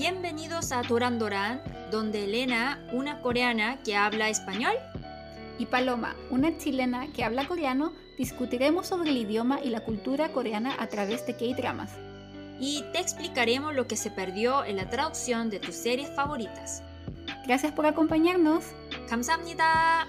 [0.00, 4.74] Bienvenidos a Toran Doran, donde Elena, una coreana que habla español,
[5.58, 10.74] y Paloma, una chilena que habla coreano, discutiremos sobre el idioma y la cultura coreana
[10.78, 11.92] a través de K-dramas.
[12.58, 16.82] y te explicaremos lo que se perdió en la traducción de tus series favoritas.
[17.46, 18.64] Gracias por acompañarnos.
[19.08, 20.08] 감사합니다.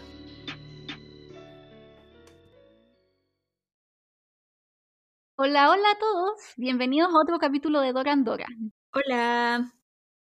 [5.36, 6.42] Hola, hola a todos.
[6.58, 8.48] Bienvenidos a otro capítulo de Doran Dora.
[8.94, 9.72] Hola.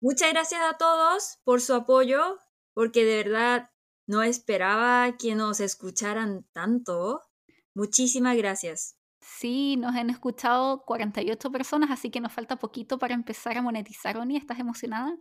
[0.02, 2.40] Muchas gracias a todos por su apoyo,
[2.74, 3.70] porque de verdad
[4.08, 7.22] no esperaba que nos escucharan tanto.
[7.72, 8.98] Muchísimas gracias.
[9.20, 14.16] Sí, nos han escuchado 48 personas, así que nos falta poquito para empezar a monetizar.
[14.16, 15.16] Oni, ¿estás emocionada?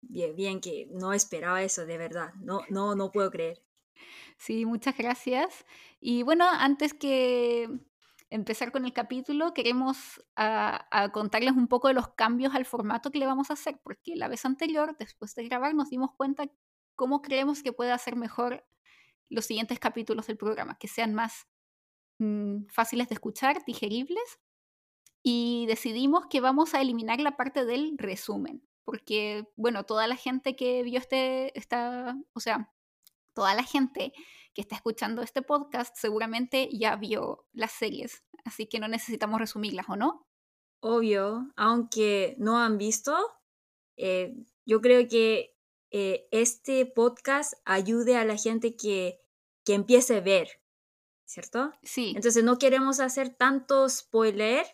[0.00, 2.32] Bien, bien que no esperaba eso, de verdad.
[2.40, 3.62] No, no, no puedo creer.
[4.38, 5.66] Sí, muchas gracias.
[6.00, 7.68] Y bueno, antes que
[8.34, 13.12] empezar con el capítulo, queremos ah, ah, contarles un poco de los cambios al formato
[13.12, 16.50] que le vamos a hacer, porque la vez anterior, después de grabar, nos dimos cuenta
[16.96, 18.66] cómo creemos que puede hacer mejor
[19.30, 21.46] los siguientes capítulos del programa, que sean más
[22.18, 24.40] mm, fáciles de escuchar, digeribles,
[25.22, 30.56] y decidimos que vamos a eliminar la parte del resumen, porque, bueno, toda la gente
[30.56, 32.74] que vio este, esta, o sea,
[33.32, 34.12] toda la gente
[34.54, 39.88] que está escuchando este podcast seguramente ya vio las series, así que no necesitamos resumirlas,
[39.88, 40.26] ¿o no?
[40.80, 43.16] Obvio, aunque no han visto,
[43.96, 45.56] eh, yo creo que
[45.90, 49.20] eh, este podcast ayude a la gente que,
[49.64, 50.48] que empiece a ver,
[51.24, 51.72] ¿cierto?
[51.82, 54.66] Sí, Entonces no queremos hacer tanto spoiler,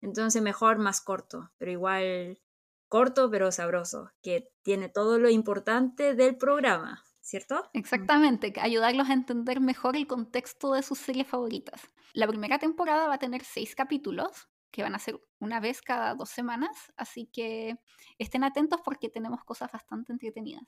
[0.00, 2.40] entonces mejor más corto, pero igual
[2.88, 7.70] corto pero sabroso, que tiene todo lo importante del programa, ¿cierto?
[7.72, 11.80] exactamente, ayudarlos a entender mejor el contexto de sus series favoritas.
[12.12, 16.14] La primera temporada va a tener seis capítulos, que van a ser una vez cada
[16.14, 17.76] dos semanas, así que
[18.18, 20.64] estén atentos porque tenemos cosas bastante entretenidas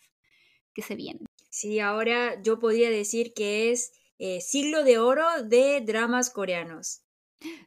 [0.72, 1.26] que se vienen.
[1.50, 7.02] Sí, ahora yo podría decir que es eh, siglo de oro de dramas coreanos.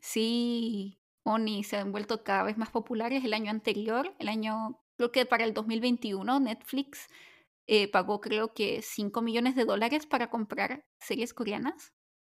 [0.01, 3.23] Sí, Oni se han vuelto cada vez más populares.
[3.23, 7.07] El año anterior, el año, creo que para el 2021, Netflix
[7.69, 11.93] eh, pagó creo que 5 millones de dólares para comprar series coreanas.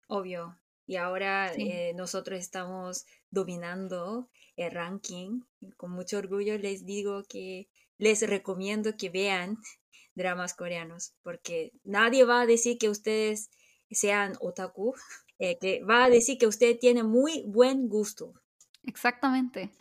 [0.08, 0.60] Obvio.
[0.86, 1.70] Y ahora Sí.
[1.72, 5.42] eh, nosotros estamos dominando el ranking.
[5.78, 9.58] Con mucho orgullo les digo que les recomiendo que vean
[10.16, 13.52] dramas coreanos, porque nadie va a decir que ustedes
[13.92, 14.94] sean otaku,
[15.40, 18.34] eh, que va a decir que usted tiene muy buen gusto.
[18.84, 19.72] Exactamente.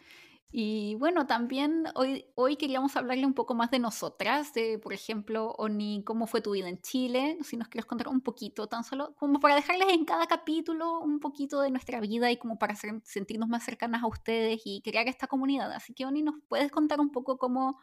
[0.51, 5.55] Y bueno, también hoy, hoy queríamos hablarle un poco más de nosotras, de, por ejemplo,
[5.59, 9.15] Oni, cómo fue tu vida en Chile, si nos quieres contar un poquito, tan solo
[9.17, 13.51] como para dejarles en cada capítulo un poquito de nuestra vida y como para sentirnos
[13.51, 15.71] más cercanas a ustedes y crear esta comunidad.
[15.73, 17.79] Así que, Oni, ¿nos puedes contar un poco cómo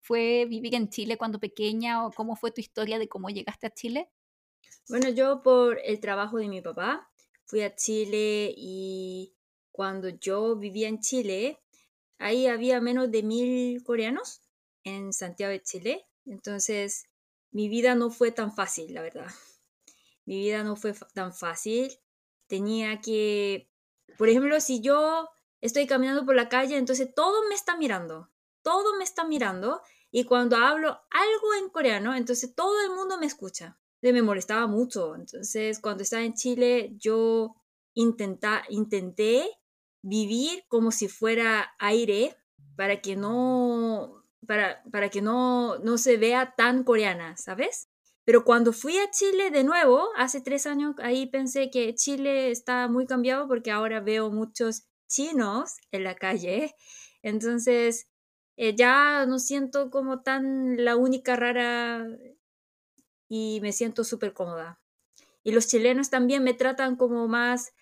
[0.00, 3.70] fue vivir en Chile cuando pequeña o cómo fue tu historia de cómo llegaste a
[3.70, 4.10] Chile?
[4.90, 7.10] Bueno, yo por el trabajo de mi papá
[7.46, 9.32] fui a Chile y
[9.72, 11.62] cuando yo vivía en Chile,
[12.20, 14.42] ahí había menos de mil coreanos
[14.84, 16.06] en Santiago de Chile.
[16.26, 17.06] Entonces,
[17.50, 19.26] mi vida no fue tan fácil, la verdad.
[20.24, 21.90] Mi vida no fue tan fácil.
[22.46, 23.68] Tenía que,
[24.16, 25.28] por ejemplo, si yo
[25.60, 28.30] estoy caminando por la calle, entonces todo me está mirando.
[28.62, 29.80] Todo me está mirando.
[30.10, 33.78] Y cuando hablo algo en coreano, entonces todo el mundo me escucha.
[34.02, 35.14] Me molestaba mucho.
[35.14, 37.56] Entonces, cuando estaba en Chile, yo
[37.94, 39.50] intenta, intenté
[40.02, 42.36] vivir como si fuera aire
[42.76, 47.88] para que no, para, para que no, no se vea tan coreana, ¿sabes?
[48.24, 52.88] Pero cuando fui a Chile de nuevo, hace tres años, ahí pensé que Chile está
[52.88, 56.74] muy cambiado porque ahora veo muchos chinos en la calle.
[57.22, 58.08] Entonces,
[58.56, 62.06] eh, ya no siento como tan la única rara
[63.28, 64.80] y me siento súper cómoda.
[65.42, 67.72] Y los chilenos también me tratan como más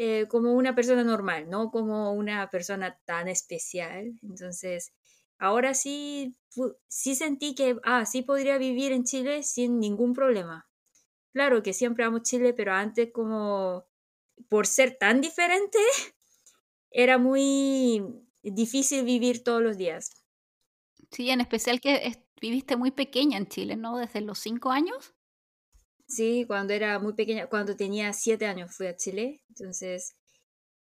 [0.00, 4.16] eh, como una persona normal, no como una persona tan especial.
[4.22, 4.92] Entonces,
[5.38, 6.36] ahora sí,
[6.86, 10.68] sí sentí que, ah, sí podría vivir en Chile sin ningún problema.
[11.32, 13.86] Claro que siempre amo Chile, pero antes como
[14.48, 15.78] por ser tan diferente,
[16.92, 18.00] era muy
[18.44, 20.12] difícil vivir todos los días.
[21.10, 23.98] Sí, en especial que viviste muy pequeña en Chile, ¿no?
[23.98, 25.16] Desde los cinco años.
[26.08, 30.16] Sí, cuando era muy pequeña, cuando tenía siete años fui a Chile, entonces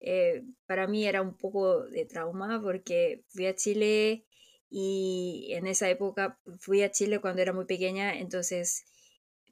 [0.00, 4.26] eh, para mí era un poco de trauma porque fui a Chile
[4.70, 8.84] y en esa época fui a Chile cuando era muy pequeña, entonces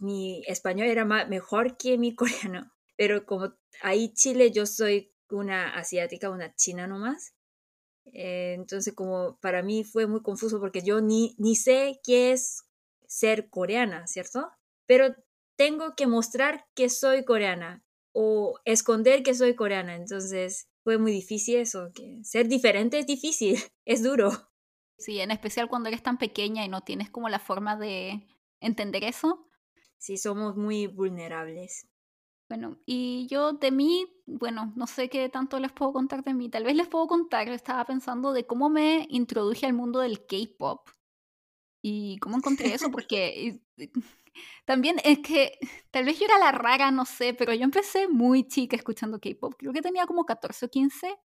[0.00, 5.74] mi español era ma- mejor que mi coreano, pero como ahí Chile yo soy una
[5.76, 7.34] asiática, una china nomás,
[8.12, 12.64] Eh, entonces, como para mí fue muy confuso porque yo ni, ni sé qué es
[13.06, 14.50] ser coreana, ¿cierto?
[14.86, 15.14] Pero
[15.56, 19.94] tengo que mostrar que soy coreana o esconder que soy coreana.
[19.94, 24.30] Entonces, fue muy difícil eso, que ser diferente es difícil, es duro.
[24.98, 28.26] Sí, en especial cuando eres tan pequeña y no tienes como la forma de
[28.60, 29.48] entender eso.
[29.98, 31.88] Sí, somos muy vulnerables.
[32.48, 36.50] Bueno, y yo de mí, bueno, no sé qué tanto les puedo contar de mí.
[36.50, 40.88] Tal vez les puedo contar, estaba pensando de cómo me introduje al mundo del K-pop
[41.82, 43.60] y cómo encontré eso, porque
[44.64, 45.58] también es que
[45.90, 49.54] tal vez yo era la rara, no sé, pero yo empecé muy chica escuchando K-pop.
[49.58, 51.18] Creo que tenía como 14 o 15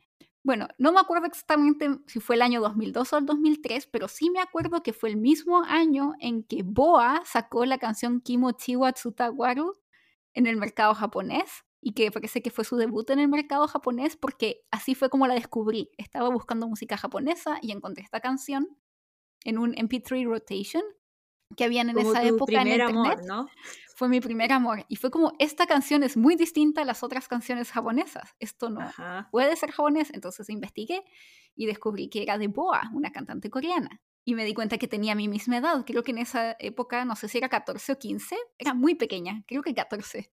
[0.47, 4.29] bueno, no me acuerdo exactamente si fue el año 2002 o el 2003, pero sí
[4.29, 8.93] me acuerdo que fue el mismo año en que Boa sacó la canción Kimochi wa
[8.93, 9.73] Tsutawaru
[10.33, 14.15] en el mercado japonés y que parece que fue su debut en el mercado japonés
[14.15, 15.89] porque así fue como la descubrí.
[15.97, 18.69] Estaba buscando música japonesa y encontré esta canción
[19.43, 20.83] en un MP3 rotation
[21.55, 23.19] que habían en esa época en internet.
[23.19, 23.47] Amor, ¿no?
[23.95, 27.27] Fue mi primer amor y fue como esta canción es muy distinta a las otras
[27.27, 28.35] canciones japonesas.
[28.39, 28.91] Esto no
[29.31, 31.03] puede ser japonés, entonces investigué
[31.55, 34.01] y descubrí que era de Boa, una cantante coreana.
[34.23, 35.83] Y me di cuenta que tenía mi misma edad.
[35.85, 39.43] Creo que en esa época, no sé si era 14 o 15, era muy pequeña,
[39.47, 40.31] creo que 14.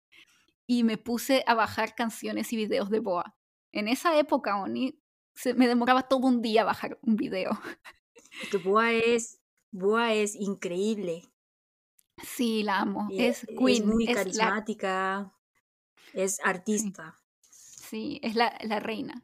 [0.65, 3.37] Y me puse a bajar canciones y videos de Boa.
[3.71, 4.99] En esa época, Oni,
[5.35, 7.51] se, me demoraba todo un día bajar un video.
[8.51, 9.39] Que Boa es
[9.71, 11.23] Boa es increíble.
[12.23, 13.09] Sí, la amo.
[13.11, 13.81] es Queen.
[13.81, 15.33] Es muy carismática.
[16.13, 17.15] Es artista.
[17.49, 19.23] Sí, es la, reina.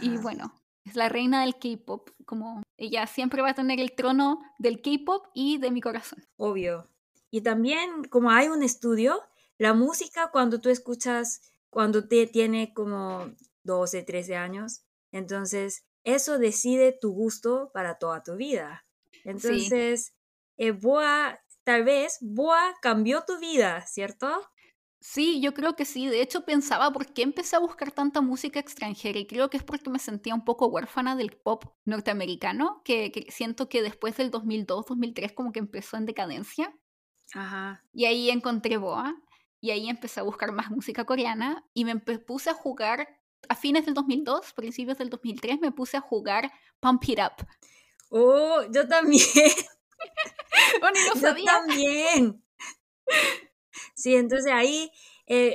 [0.00, 0.54] Y bueno,
[0.84, 2.10] es la reina del K-pop.
[2.24, 6.24] Como ella siempre va a tener el trono del K-pop y de mi corazón.
[6.36, 6.88] Obvio.
[7.30, 9.20] Y también, como hay un estudio,
[9.58, 13.32] la música cuando tú escuchas, cuando te tiene como
[13.64, 18.86] 12, 13 años, entonces eso decide tu gusto para toda tu vida.
[19.24, 20.14] Entonces,
[20.56, 24.28] eh, Boa, tal vez Boa cambió tu vida, ¿cierto?
[25.00, 26.06] Sí, yo creo que sí.
[26.06, 29.62] De hecho, pensaba por qué empecé a buscar tanta música extranjera y creo que es
[29.62, 34.86] porque me sentía un poco huérfana del pop norteamericano, que, siento que después del 2002,
[34.86, 36.74] 2003 como que empezó en decadencia.
[37.34, 37.84] Ajá.
[37.92, 39.14] Y ahí encontré Boa
[39.60, 43.06] y ahí empecé a buscar más música coreana y me puse a jugar
[43.48, 46.50] a fines del 2002, principios del 2003, me puse a jugar
[46.80, 47.46] Pump It Up.
[48.10, 49.24] Oh, yo también.
[50.80, 52.44] bueno, no yo también.
[53.94, 54.90] Sí, entonces ahí
[55.26, 55.54] eh,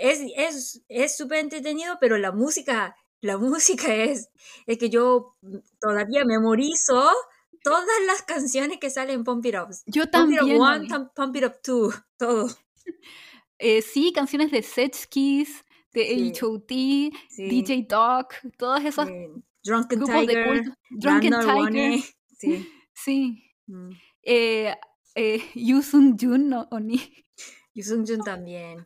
[0.90, 4.30] es súper es, entretenido, pero la música, la música es,
[4.66, 5.36] es que yo
[5.80, 7.12] todavía memorizo
[7.64, 9.76] todas las canciones que salen en Pump It Up.
[9.86, 10.40] Yo también.
[10.40, 10.52] Pump
[10.84, 12.50] It Up 1, Pump It Up 2, todo.
[13.62, 18.28] Eh, sí, canciones de Setskis, de H.O.T., DJ Dog,
[18.58, 19.10] todas esas.
[19.64, 22.00] Drunken Tiger, de Drunken Tiger.
[22.38, 22.70] Sí.
[22.94, 23.54] Sí.
[23.68, 23.92] Mm.
[24.24, 24.76] Eh,
[25.16, 27.00] eh, Jun no, Oni.
[27.74, 28.86] Jun también.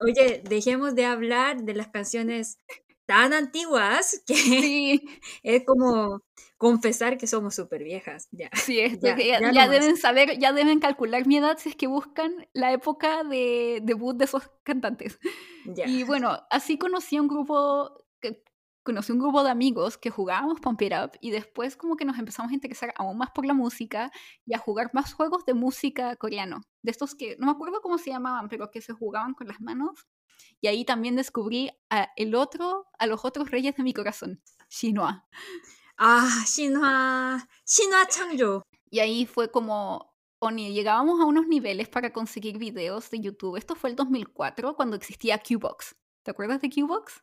[0.00, 2.58] Oye, dejemos de hablar de las canciones
[3.06, 5.00] tan antiguas que
[5.42, 6.22] es como
[6.56, 8.28] confesar que somos súper viejas.
[8.32, 8.50] Ya.
[8.54, 13.24] Sí, ya, deben saber, ya deben calcular mi edad si es que buscan la época
[13.24, 15.18] de debut de esos cantantes.
[15.64, 18.42] Y bueno, así conocí a un grupo que
[18.82, 22.18] conocí un grupo de amigos que jugábamos Pump It Up y después como que nos
[22.18, 24.12] empezamos a interesar aún más por la música
[24.44, 26.62] y a jugar más juegos de música coreano.
[26.82, 29.60] De estos que no me acuerdo cómo se llamaban, pero que se jugaban con las
[29.60, 30.06] manos.
[30.60, 35.26] Y ahí también descubrí a el otro, a los otros reyes de mi corazón, Shinhwa.
[35.98, 38.62] Ah, Shinhwa, Shinhwa Changjo.
[38.90, 43.56] Y ahí fue como Oni, llegábamos a unos niveles para conseguir videos de YouTube.
[43.56, 45.96] Esto fue el 2004 cuando existía Qbox.
[46.22, 47.22] ¿Te acuerdas de Qbox?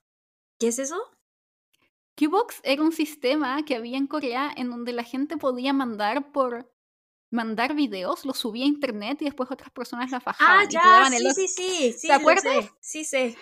[0.60, 0.98] ¿Qué es eso?
[2.15, 6.73] Qbox era un sistema que había en Corea en donde la gente podía mandar por
[7.34, 10.66] mandar videos, los subía a internet y después otras personas las bajaban.
[10.66, 12.08] Ah, ya, sí, sí, sí, sí.
[12.08, 12.72] ¿Te acuerdas?
[12.80, 13.36] Sí, sí.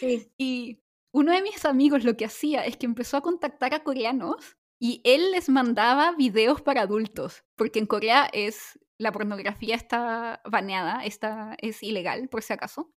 [0.00, 0.32] sí.
[0.38, 4.56] Y uno de mis amigos lo que hacía es que empezó a contactar a coreanos
[4.80, 11.04] y él les mandaba videos para adultos, porque en Corea es la pornografía está baneada,
[11.04, 12.92] está, es ilegal, por si acaso.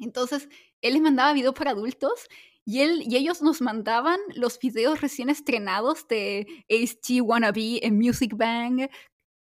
[0.00, 0.48] Entonces,
[0.82, 2.28] él les mandaba videos para adultos
[2.64, 8.36] y, él, y ellos nos mandaban los videos recién estrenados de HG Wannabe en Music
[8.36, 8.88] Bang,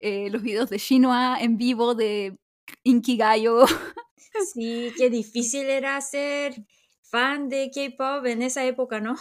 [0.02, 2.38] eh, los videos de Shinhwa en vivo de
[2.84, 3.66] Inkigayo.
[4.54, 6.56] Sí, qué difícil era ser
[7.02, 9.18] fan de K-pop en esa época, ¿no?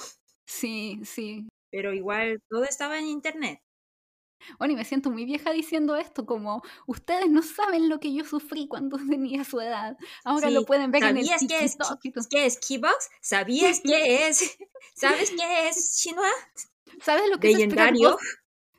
[0.46, 1.48] Sí, sí.
[1.70, 3.60] Pero igual todo estaba en internet.
[4.58, 8.24] Bueno, y me siento muy vieja diciendo esto, como ustedes no saben lo que yo
[8.24, 9.96] sufrí cuando tenía su edad.
[10.24, 12.00] Ahora lo pueden ver en el TikTok.
[12.00, 13.10] ¿Qué es, ¿Qué es Keybox?
[13.20, 14.58] ¿Sabías qué es?
[14.94, 16.30] ¿Sabes qué es Shinhua?
[17.02, 18.10] ¿Sabes lo que es legendario.
[18.10, 18.20] dos,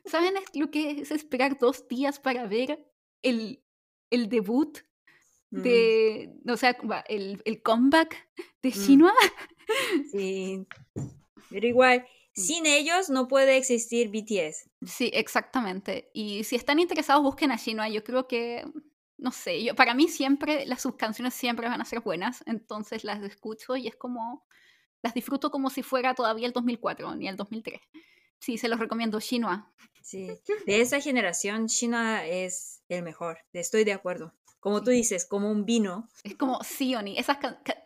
[0.04, 2.84] ¿Saben lo que es esperar dos días para ver
[3.22, 3.62] el,
[4.10, 4.78] el debut
[5.52, 6.76] Mm, de, o sea,
[7.08, 8.16] el, el comeback
[8.62, 8.72] de Mm.
[8.72, 9.12] Shinua?
[10.10, 10.66] sí.
[11.50, 14.70] Pero igual, sin ellos no puede existir BTS.
[14.86, 16.10] Sí, exactamente.
[16.14, 17.90] Y si están interesados, busquen a Shinua.
[17.90, 18.64] Yo creo que,
[19.18, 23.04] no sé, yo, para mí siempre, las sus canciones siempre van a ser buenas, entonces
[23.04, 24.46] las escucho y es como,
[25.02, 27.78] las disfruto como si fuera todavía el 2004 ni el 2003.
[28.42, 29.72] Sí, se los recomiendo, Shinua.
[30.02, 30.28] Sí.
[30.66, 33.38] De esa generación, Shina es el mejor.
[33.52, 34.34] Estoy de acuerdo.
[34.58, 36.08] Como tú dices, como un vino.
[36.24, 37.38] Es como, sí, Oni, esa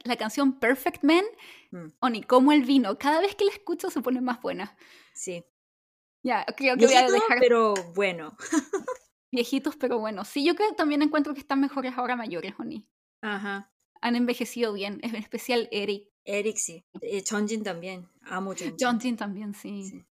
[0.05, 1.25] la canción Perfect Man,
[1.71, 4.77] Mm, Oni, como el vino, cada vez que la escucho se pone más buena.
[5.15, 5.45] Sí.
[6.23, 8.37] Ya, creo que voy a dejar pero bueno.
[9.31, 10.25] viejitos, pero bueno.
[10.25, 12.89] Sí, yo creo también encuentro que están mejores ahora mayores, Oni.
[13.21, 13.73] Ajá.
[14.01, 16.09] Han envejecido bien, en especial Eric.
[16.25, 16.87] Eric sí.
[17.03, 18.09] Eh, Chonjin también.
[18.23, 18.77] Amo Chonjin.
[18.81, 19.85] Johnson también, sí.
[19.85, 20.07] Sí.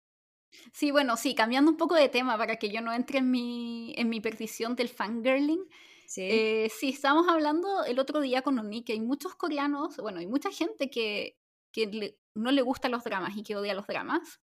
[0.73, 0.91] Sí.
[0.91, 4.09] bueno, sí, cambiando un poco de tema para que yo no entre en mi, en
[4.09, 5.63] mi perdición del fangirling.
[6.07, 6.21] Sí.
[6.29, 10.27] Eh, sí, estábamos hablando el otro día con Oni que hay muchos coreanos, bueno, hay
[10.27, 11.37] mucha gente que,
[11.71, 14.41] que le- no le gustan los dramas y que odia los dramas.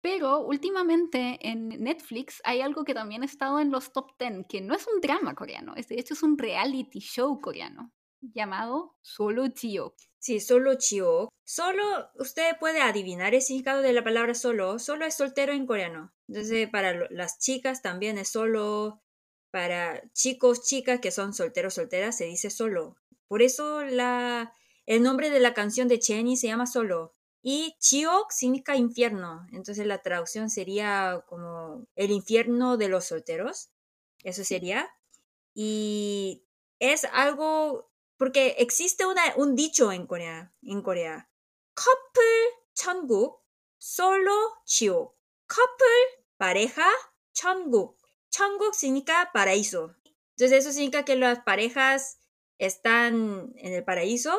[0.00, 4.60] Pero últimamente en Netflix hay algo que también ha estado en los top 10, que
[4.60, 9.44] no es un drama coreano, es, de hecho es un reality show coreano llamado Solo
[9.54, 9.94] Jio.
[10.22, 11.30] Sí, solo Chio.
[11.44, 11.82] Solo,
[12.14, 14.78] usted puede adivinar el significado de la palabra solo.
[14.78, 16.14] Solo es soltero en coreano.
[16.28, 19.02] Entonces, para las chicas también es solo.
[19.50, 22.96] Para chicos, chicas que son solteros, solteras, se dice solo.
[23.26, 24.54] Por eso la,
[24.86, 27.14] el nombre de la canción de Cheney se llama Solo.
[27.42, 29.44] Y Chiok significa infierno.
[29.52, 33.70] Entonces la traducción sería como el infierno de los solteros.
[34.22, 34.88] Eso sería.
[35.52, 36.44] Y
[36.78, 41.29] es algo porque existe una, un dicho en Corea, en Corea.
[41.73, 43.41] Couple 천국,
[43.77, 44.33] solo
[44.65, 45.15] 지옥.
[45.47, 46.87] Couple, pareja,
[47.33, 47.97] 천국.
[48.29, 49.95] 천국 significa paraíso.
[50.35, 52.19] Entonces eso significa que las parejas
[52.57, 54.37] están en el paraíso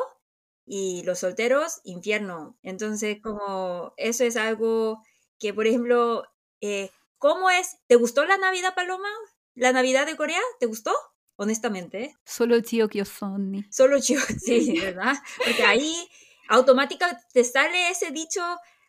[0.65, 2.57] y los solteros, infierno.
[2.61, 5.01] Entonces como eso es algo
[5.39, 6.23] que, por ejemplo,
[6.61, 7.77] eh, ¿cómo es?
[7.87, 9.09] ¿Te gustó la Navidad, Paloma?
[9.55, 10.41] ¿La Navidad de Corea?
[10.59, 10.93] ¿Te gustó?
[11.36, 12.16] Honestamente.
[12.24, 13.64] Solo Jio Kyosonni.
[13.70, 15.14] Solo yo, sí, ¿verdad?
[15.44, 15.96] Porque ahí
[16.48, 18.42] automáticamente te sale ese dicho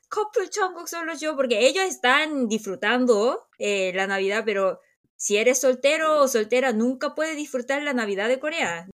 [0.10, 4.80] couple Jungkook solo yo, porque ellos están disfrutando eh, la Navidad, pero
[5.18, 8.90] si eres soltero o soltera, nunca puedes disfrutar la Navidad de Corea.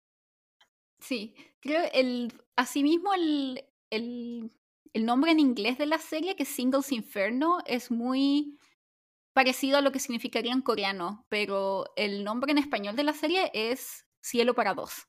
[1.00, 4.52] Sí, creo el asimismo el, el,
[4.94, 8.58] el nombre en inglés de la serie, que es Singles Inferno, es muy
[9.38, 13.52] parecido a lo que significaría en coreano, pero el nombre en español de la serie
[13.54, 15.08] es Cielo para dos.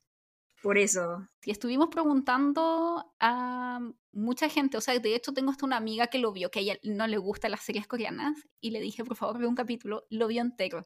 [0.61, 1.27] Por eso.
[1.43, 3.79] Y estuvimos preguntando a
[4.11, 6.61] mucha gente, o sea, de hecho tengo hasta una amiga que lo vio, que a
[6.61, 10.05] ella no le gustan las series coreanas, y le dije, por favor, ve un capítulo,
[10.11, 10.85] lo vio entero.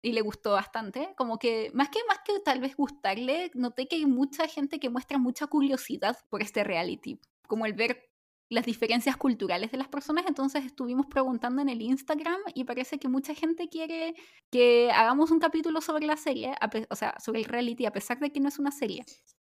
[0.00, 3.96] Y le gustó bastante, como que más que más que tal vez gustarle, noté que
[3.96, 8.08] hay mucha gente que muestra mucha curiosidad por este reality, como el ver
[8.48, 13.08] las diferencias culturales de las personas, entonces estuvimos preguntando en el Instagram y parece que
[13.08, 14.14] mucha gente quiere
[14.50, 16.54] que hagamos un capítulo sobre la serie,
[16.90, 19.04] o sea, sobre el reality, a pesar de que no es una serie.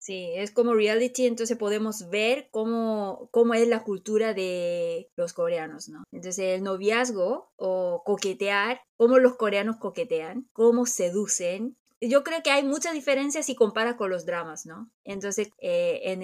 [0.04, 5.88] Sí, es como reality, entonces podemos ver cómo, cómo es la cultura de los coreanos,
[5.88, 6.04] ¿no?
[6.12, 11.78] Entonces el noviazgo o coquetear, cómo los coreanos coquetean, cómo seducen.
[12.08, 14.90] Yo creo que hay muchas diferencias si compara con los dramas, ¿no?
[15.04, 16.22] Entonces eh, en,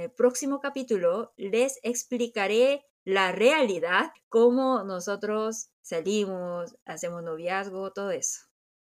[0.00, 8.40] el, próximo capítulo les explicaré la realidad, cómo nosotros salimos, hacemos noviazgo, todo eso.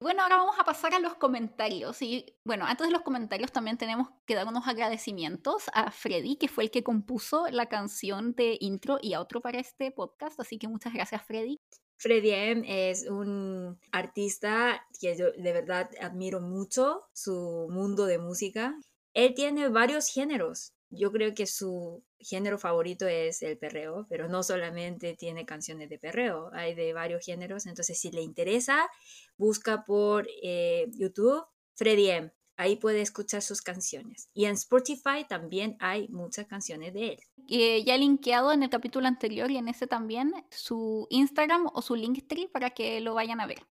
[0.01, 2.03] Bueno, ahora vamos a pasar a los comentarios.
[2.03, 6.49] Y bueno, antes de los comentarios también tenemos que dar unos agradecimientos a Freddy, que
[6.49, 10.39] fue el que compuso la canción de intro y outro para este podcast.
[10.39, 11.59] Así que muchas gracias, Freddy.
[11.97, 18.75] Freddy M es un artista que yo de verdad admiro mucho su mundo de música.
[19.15, 20.73] Él tiene varios géneros.
[20.91, 25.99] Yo creo que su género favorito es el perreo, pero no solamente tiene canciones de
[25.99, 27.67] perreo, hay de varios géneros.
[27.67, 28.89] Entonces, si le interesa,
[29.37, 32.33] busca por eh, YouTube Freddy M.
[32.57, 34.29] Ahí puede escuchar sus canciones.
[34.33, 37.21] Y en Spotify también hay muchas canciones de él.
[37.49, 41.83] Eh, ya he linkeado en el capítulo anterior y en ese también su Instagram o
[41.83, 43.67] su Linktree para que lo vayan a ver.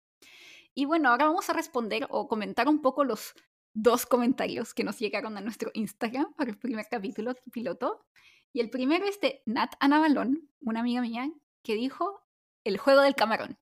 [0.74, 3.34] Y bueno, ahora vamos a responder o comentar un poco los
[3.74, 8.04] dos comentarios que nos llegaron a nuestro Instagram para el primer capítulo piloto.
[8.52, 11.30] Y el primero es de Nat Anabalón, una amiga mía,
[11.62, 12.22] que dijo
[12.64, 13.58] el juego del camarón.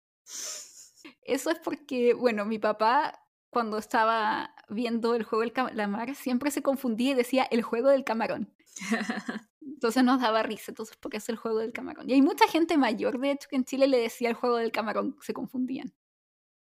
[1.22, 6.62] Eso es porque, bueno, mi papá cuando estaba viendo el juego del calamar siempre se
[6.62, 8.54] confundía y decía el juego del camarón.
[9.60, 12.08] Entonces nos daba risa, entonces porque es el juego del camarón.
[12.08, 14.72] Y hay mucha gente mayor, de hecho, que en Chile le decía el juego del
[14.72, 15.94] camarón, se confundían.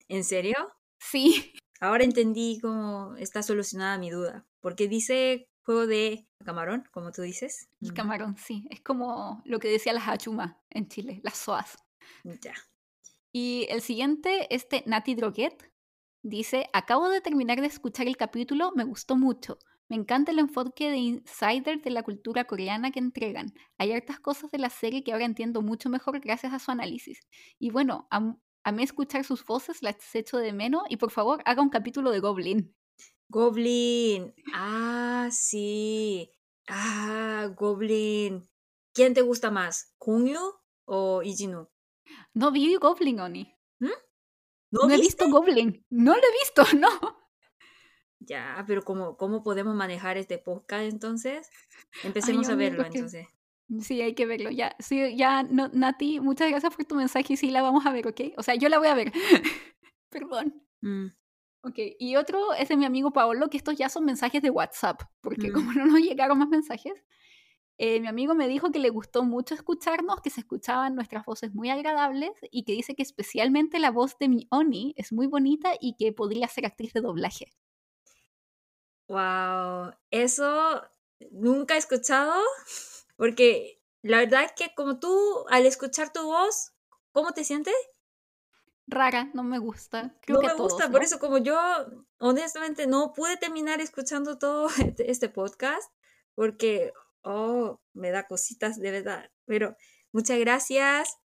[0.08, 0.56] ¿En serio?
[0.98, 1.52] Sí.
[1.80, 4.46] Ahora entendí cómo está solucionada mi duda.
[4.60, 7.68] Porque dice juego de camarón, como tú dices.
[7.80, 8.66] El camarón, sí.
[8.70, 11.78] Es como lo que decía las achumas en Chile, las soas.
[12.24, 12.54] Ya.
[13.32, 15.69] Y el siguiente, este Nati Droguet,
[16.22, 19.58] dice, acabo de terminar de escuchar el capítulo, me gustó mucho.
[19.90, 23.52] Me encanta el enfoque de insider de la cultura coreana que entregan.
[23.76, 27.20] Hay hartas cosas de la serie que ahora entiendo mucho mejor gracias a su análisis.
[27.58, 28.20] Y bueno, a,
[28.72, 32.20] mí escuchar sus voces las echo de menos y por favor haga un capítulo de
[32.20, 32.72] Goblin.
[33.28, 34.32] Goblin.
[34.54, 36.30] Ah, sí.
[36.68, 38.48] Ah, Goblin.
[38.94, 39.92] ¿Quién te gusta más?
[39.98, 40.40] ¿Kungyu
[40.84, 41.68] o Ijinu?
[42.34, 43.59] No vi Goblin, Oni.
[44.70, 45.84] ¿No, he visto Goblin.
[45.90, 46.88] No lo he visto, no.
[48.20, 51.48] Ya, pero ¿cómo, cómo podemos manejar este podcast entonces?
[52.04, 53.26] Empecemos a verlo entonces.
[53.80, 54.50] Sí, hay que verlo.
[54.50, 57.92] Ya, sí, ya, no, Nati, muchas gracias por tu mensaje y sí la vamos a
[57.92, 58.20] ver, ¿ok?
[58.36, 59.12] O sea, yo la voy a ver.
[60.10, 60.62] Perdón.
[60.82, 61.06] Mm.
[61.62, 65.02] Ok, y otro es de mi amigo Paolo, que estos ya son mensajes de WhatsApp,
[65.20, 65.52] porque Mm.
[65.52, 66.94] como no nos llegaron más mensajes,
[67.82, 71.54] eh, mi amigo me dijo que le gustó mucho escucharnos, que se escuchaban nuestras voces
[71.54, 75.70] muy agradables y que dice que especialmente la voz de mi Oni es muy bonita
[75.80, 77.50] y que podría ser actriz de doblaje.
[79.08, 80.82] Wow, eso
[81.30, 82.34] nunca he escuchado,
[83.16, 86.74] porque la verdad es que como tú, al escuchar tu voz,
[87.12, 87.74] ¿cómo te sientes?
[88.86, 90.14] Rara, no me gusta.
[90.20, 90.92] Creo no que me todos, gusta, ¿no?
[90.92, 91.58] por eso como yo
[92.18, 95.90] honestamente no pude terminar escuchando todo este, este podcast,
[96.34, 99.31] porque, oh, me da cositas de verdad.
[99.45, 99.75] Pero
[100.11, 101.17] muchas gracias.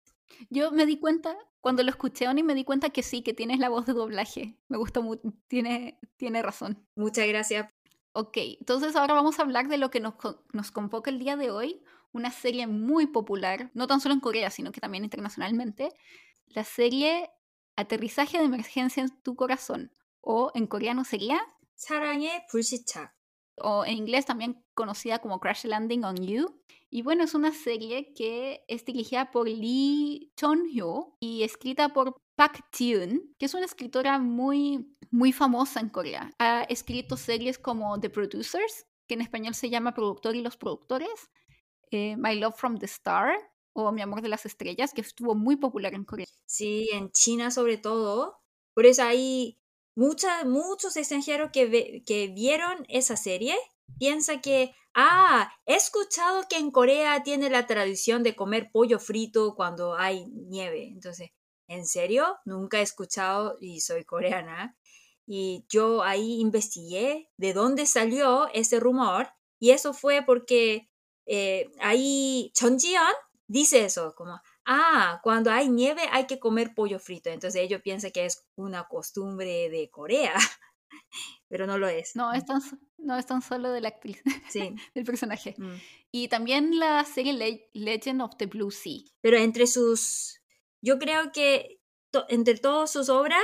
[0.49, 3.59] Yo me di cuenta, cuando lo escuché, Oni, me di cuenta que sí, que tienes
[3.59, 4.55] la voz de doblaje.
[4.67, 6.87] Me gustó mucho, tiene, tiene razón.
[6.95, 7.67] Muchas gracias.
[8.13, 11.35] Ok, entonces ahora vamos a hablar de lo que nos, co- nos convoca el día
[11.35, 15.89] de hoy, una serie muy popular, no tan solo en Corea, sino que también internacionalmente,
[16.47, 17.29] la serie
[17.75, 21.39] Aterrizaje de emergencia en tu corazón, o en coreano sería,
[21.75, 23.15] 사랑의 불시착.
[23.58, 26.60] o en inglés también conocida como Crash Landing on You.
[26.90, 32.64] Y bueno, es una serie que es dirigida por Lee Chon-hyo y escrita por Park
[32.72, 36.30] Ji-eun, que es una escritora muy, muy famosa en Corea.
[36.38, 41.30] Ha escrito series como The Producers, que en español se llama Productor y los Productores,
[41.90, 43.34] eh, My Love from the Star,
[43.72, 46.26] o Mi Amor de las Estrellas, que estuvo muy popular en Corea.
[46.46, 48.40] Sí, en China sobre todo.
[48.72, 49.58] Por eso hay
[49.94, 53.56] mucha, muchos extranjeros que, que vieron esa serie.
[53.98, 59.54] Piensa que, ah, he escuchado que en Corea tiene la tradición de comer pollo frito
[59.54, 60.88] cuando hay nieve.
[60.88, 61.30] Entonces,
[61.68, 62.36] ¿en serio?
[62.44, 64.76] Nunca he escuchado y soy coreana.
[65.26, 69.28] Y yo ahí investigué de dónde salió ese rumor.
[69.58, 70.90] Y eso fue porque
[71.26, 73.14] eh, ahí Chon Ji-yeon
[73.46, 77.30] dice eso, como, ah, cuando hay nieve hay que comer pollo frito.
[77.30, 80.34] Entonces ellos piensan que es una costumbre de Corea,
[81.48, 82.16] pero no lo es.
[82.16, 82.60] No, es tan,
[82.98, 84.74] no es tan solo de la actriz, sí.
[84.94, 85.54] del personaje.
[85.58, 85.74] Mm.
[86.12, 89.02] Y también la serie Le Legend of the Blue Sea.
[89.20, 90.40] Pero entre sus,
[90.82, 91.80] yo creo que
[92.28, 93.42] entre todas sus obras,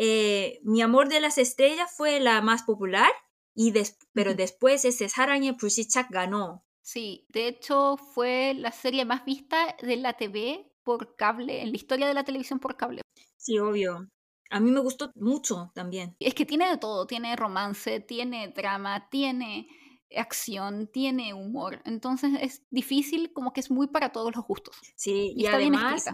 [0.00, 3.10] eh, Mi amor de las estrellas fue la más popular.
[3.54, 4.36] Y des pero mm -hmm.
[4.36, 10.14] después ese Sarang Prusichak ganó Sí, de hecho fue la serie más vista de la
[10.14, 13.02] TV por cable, en la historia de la televisión por cable.
[13.36, 14.08] Sí, obvio.
[14.48, 16.16] A mí me gustó mucho también.
[16.18, 19.68] Es que tiene de todo, tiene romance, tiene drama, tiene
[20.16, 21.82] acción, tiene humor.
[21.84, 24.74] Entonces es difícil, como que es muy para todos los gustos.
[24.96, 26.06] Sí, Y, además,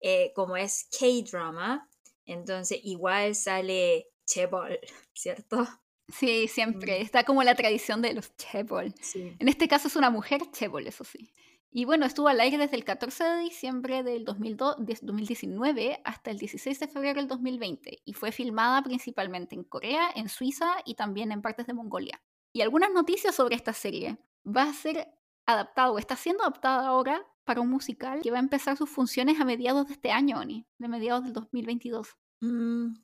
[0.00, 1.88] eh, como es K-drama,
[2.24, 4.80] entonces igual sale Chebol,
[5.14, 5.64] ¿cierto?
[6.08, 7.00] Sí, siempre.
[7.00, 8.94] Está como la tradición de los chebol.
[9.00, 9.36] Sí.
[9.38, 11.32] En este caso es una mujer chebol, eso sí.
[11.70, 16.30] Y bueno, estuvo al aire desde el 14 de diciembre del 2002 de 2019 hasta
[16.30, 20.94] el 16 de febrero del 2020 y fue filmada principalmente en Corea, en Suiza y
[20.94, 22.22] también en partes de Mongolia.
[22.54, 24.16] Y algunas noticias sobre esta serie.
[24.46, 25.08] Va a ser
[25.44, 29.40] adaptado, o está siendo adaptada ahora para un musical que va a empezar sus funciones
[29.40, 32.16] a mediados de este año, Oni, de mediados del 2022.
[32.40, 32.94] Mm,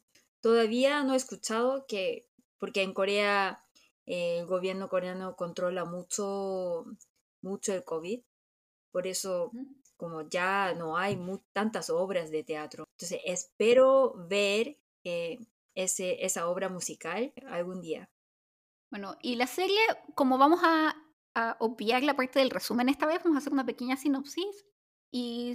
[0.41, 2.31] todavía no he escuchado que,
[2.65, 3.63] porque en Corea
[4.07, 6.87] eh, el gobierno coreano controla mucho,
[7.43, 8.23] mucho el COVID,
[8.91, 9.51] por eso
[9.99, 12.87] como ya no hay mu- tantas obras de teatro.
[12.97, 15.41] Entonces espero ver eh,
[15.75, 18.09] ese, esa obra musical algún día.
[18.91, 19.79] Bueno, y la serie,
[20.15, 20.97] como vamos a,
[21.35, 24.65] a obviar la parte del resumen esta vez, vamos a hacer una pequeña sinopsis.
[25.13, 25.53] Y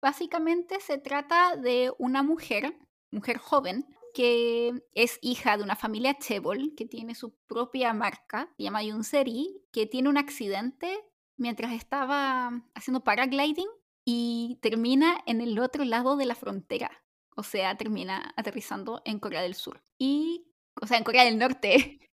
[0.00, 2.78] básicamente se trata de una mujer,
[3.10, 8.64] mujer joven, que es hija de una familia Chebol, que tiene su propia marca, se
[8.64, 10.98] llama Yunseri, que tiene un accidente
[11.36, 13.68] mientras estaba haciendo paragliding
[14.04, 16.90] y termina en el otro lado de la frontera.
[17.36, 19.82] O sea, termina aterrizando en Corea del Sur.
[19.98, 20.46] Y,
[20.80, 21.98] o sea, en Corea del Norte.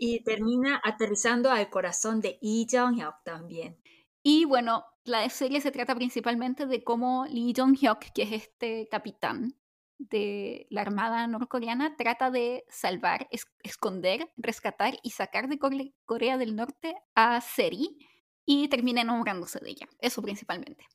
[0.00, 3.82] Y termina aterrizando al corazón de Lee Jong-hyuk también.
[4.22, 9.56] Y bueno, la serie se trata principalmente de cómo Lee Jong-hyuk, que es este capitán
[9.98, 13.28] de la Armada norcoreana, trata de salvar,
[13.62, 15.58] esconder, rescatar y sacar de
[16.04, 17.98] Corea del Norte a Seri
[18.44, 19.88] y termina enamorándose de ella.
[20.00, 20.86] Eso principalmente.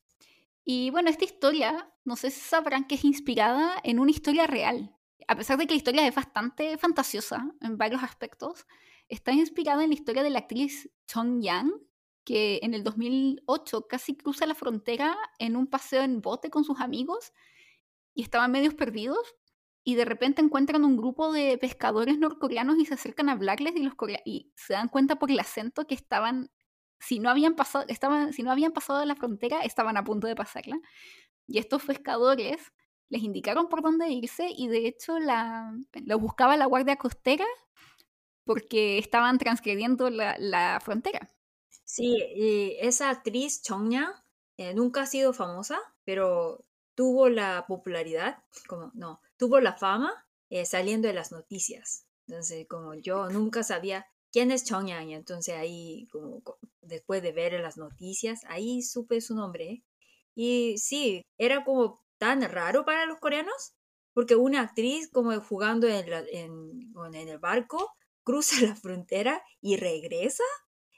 [0.65, 4.95] Y bueno, esta historia, no sé si sabrán que es inspirada en una historia real.
[5.27, 8.65] A pesar de que la historia es bastante fantasiosa en varios aspectos,
[9.09, 11.71] está inspirada en la historia de la actriz Chong Yang,
[12.23, 16.79] que en el 2008 casi cruza la frontera en un paseo en bote con sus
[16.79, 17.33] amigos
[18.13, 19.35] y estaban medios perdidos
[19.83, 23.83] y de repente encuentran un grupo de pescadores norcoreanos y se acercan a hablarles y,
[23.83, 23.93] los
[24.25, 26.51] y se dan cuenta por el acento que estaban
[27.03, 30.35] si no habían pasado, estaban, si no habían pasado la frontera, estaban a punto de
[30.35, 30.79] pasarla.
[31.47, 32.71] Y estos pescadores
[33.09, 37.45] les indicaron por dónde irse y de hecho la, lo buscaba la guardia costera
[38.45, 41.29] porque estaban transgrediendo la, frontera.
[41.83, 44.23] Sí, y esa actriz Chongya
[44.57, 50.11] eh, nunca ha sido famosa, pero tuvo la popularidad, como no, tuvo la fama
[50.49, 52.05] eh, saliendo de las noticias.
[52.27, 56.41] Entonces, como yo nunca sabía quién es Chongyang, entonces ahí, como
[56.81, 59.83] después de ver las noticias, ahí supe su nombre.
[60.35, 63.73] Y sí, era como tan raro para los coreanos,
[64.13, 67.91] porque una actriz como jugando en, en, el barco
[68.23, 70.43] cruza la frontera y regresa.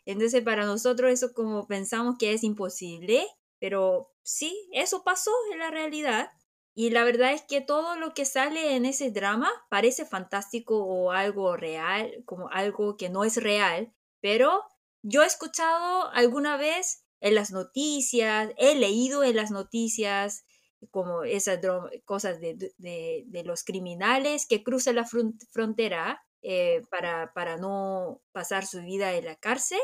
[0.05, 3.25] Entonces para nosotros eso como pensamos que es imposible,
[3.65, 6.29] pero sí, eso pasó en la realidad.
[6.75, 11.09] Y la verdad es que todo lo que sale en ese drama parece fantástico o
[11.09, 14.61] algo real, como algo que no es real, pero
[15.01, 20.45] yo he escuchado alguna vez en las noticias, he leído en las noticias
[20.91, 21.59] como esas
[22.03, 25.07] cosas de, los criminales que cruzan la
[25.51, 29.79] frontera eh, para, para no pasar su vida en la cárcel.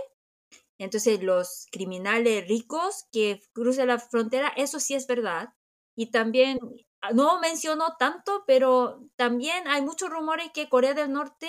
[0.82, 5.54] Entonces los criminales ricos que cruzan la frontera, eso sí es verdad
[5.96, 6.58] y también,
[7.02, 11.48] ah, no mencionó tanto, pero también hay muchos rumores que Corea del Norte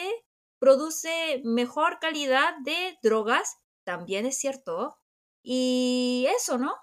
[0.59, 4.99] produce mejor calidad de drogas, también es cierto.
[5.43, 6.75] Y eso, ¿no?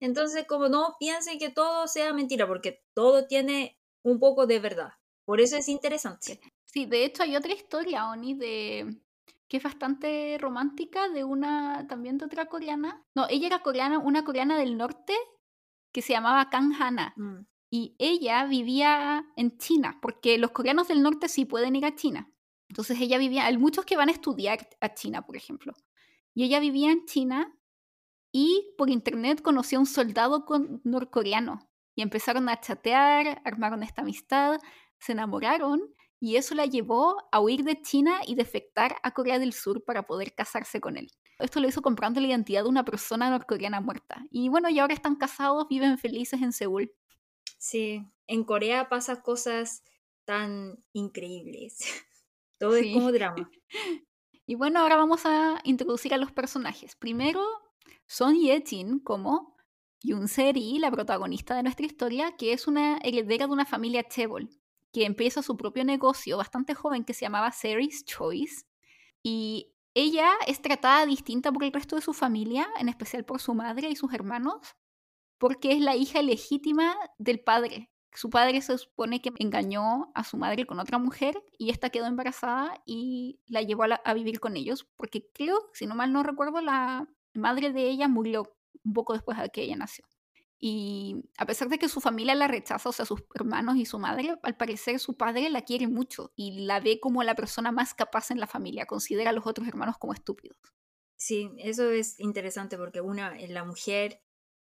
[0.00, 4.94] Entonces, como no piensen que todo sea mentira, porque todo tiene un poco de verdad.
[5.24, 6.40] Por eso es interesante.
[6.64, 9.00] Sí, de hecho hay otra historia, Oni, de
[9.50, 13.04] que es bastante romántica de una, también de otra coreana.
[13.16, 15.12] No, ella era coreana, una coreana del norte
[15.92, 17.12] que se llamaba Kang Hana.
[17.16, 17.46] Mm.
[17.68, 22.32] Y ella vivía en China, porque los coreanos del norte sí pueden ir a China.
[22.68, 25.74] Entonces ella vivía, hay muchos que van a estudiar a China, por ejemplo.
[26.32, 27.52] Y ella vivía en China
[28.30, 30.46] y por internet conoció a un soldado
[30.84, 31.68] norcoreano.
[31.96, 34.60] Y empezaron a chatear, armaron esta amistad,
[35.00, 39.54] se enamoraron y eso la llevó a huir de China y defectar a Corea del
[39.54, 41.10] Sur para poder casarse con él.
[41.38, 44.26] Esto lo hizo comprando la identidad de una persona norcoreana muerta.
[44.30, 46.92] Y bueno, y ahora están casados, viven felices en Seúl.
[47.58, 49.82] Sí, en Corea pasa cosas
[50.26, 51.78] tan increíbles.
[52.58, 53.50] Todo es como drama.
[54.44, 56.96] Y bueno, ahora vamos a introducir a los personajes.
[56.96, 57.42] Primero,
[58.06, 59.56] Son Ye-jin como
[60.02, 64.50] Yoon Se-ri, la protagonista de nuestra historia, que es una heredera de una familia Chebol,
[64.92, 68.64] que empieza su propio negocio bastante joven que se llamaba Seri's Choice.
[69.22, 73.54] Y ella es tratada distinta por el resto de su familia, en especial por su
[73.54, 74.76] madre y sus hermanos,
[75.38, 77.90] porque es la hija legítima del padre.
[78.12, 82.06] Su padre se supone que engañó a su madre con otra mujer y esta quedó
[82.06, 86.22] embarazada y la llevó a, a vivir con ellos, porque creo, si no mal no
[86.22, 88.52] recuerdo, la madre de ella murió
[88.84, 90.04] un poco después de que ella nació.
[90.62, 93.98] Y a pesar de que su familia la rechaza, o sea, sus hermanos y su
[93.98, 97.94] madre, al parecer su padre la quiere mucho y la ve como la persona más
[97.94, 100.58] capaz en la familia, considera a los otros hermanos como estúpidos.
[101.16, 104.22] Sí, eso es interesante porque una, la mujer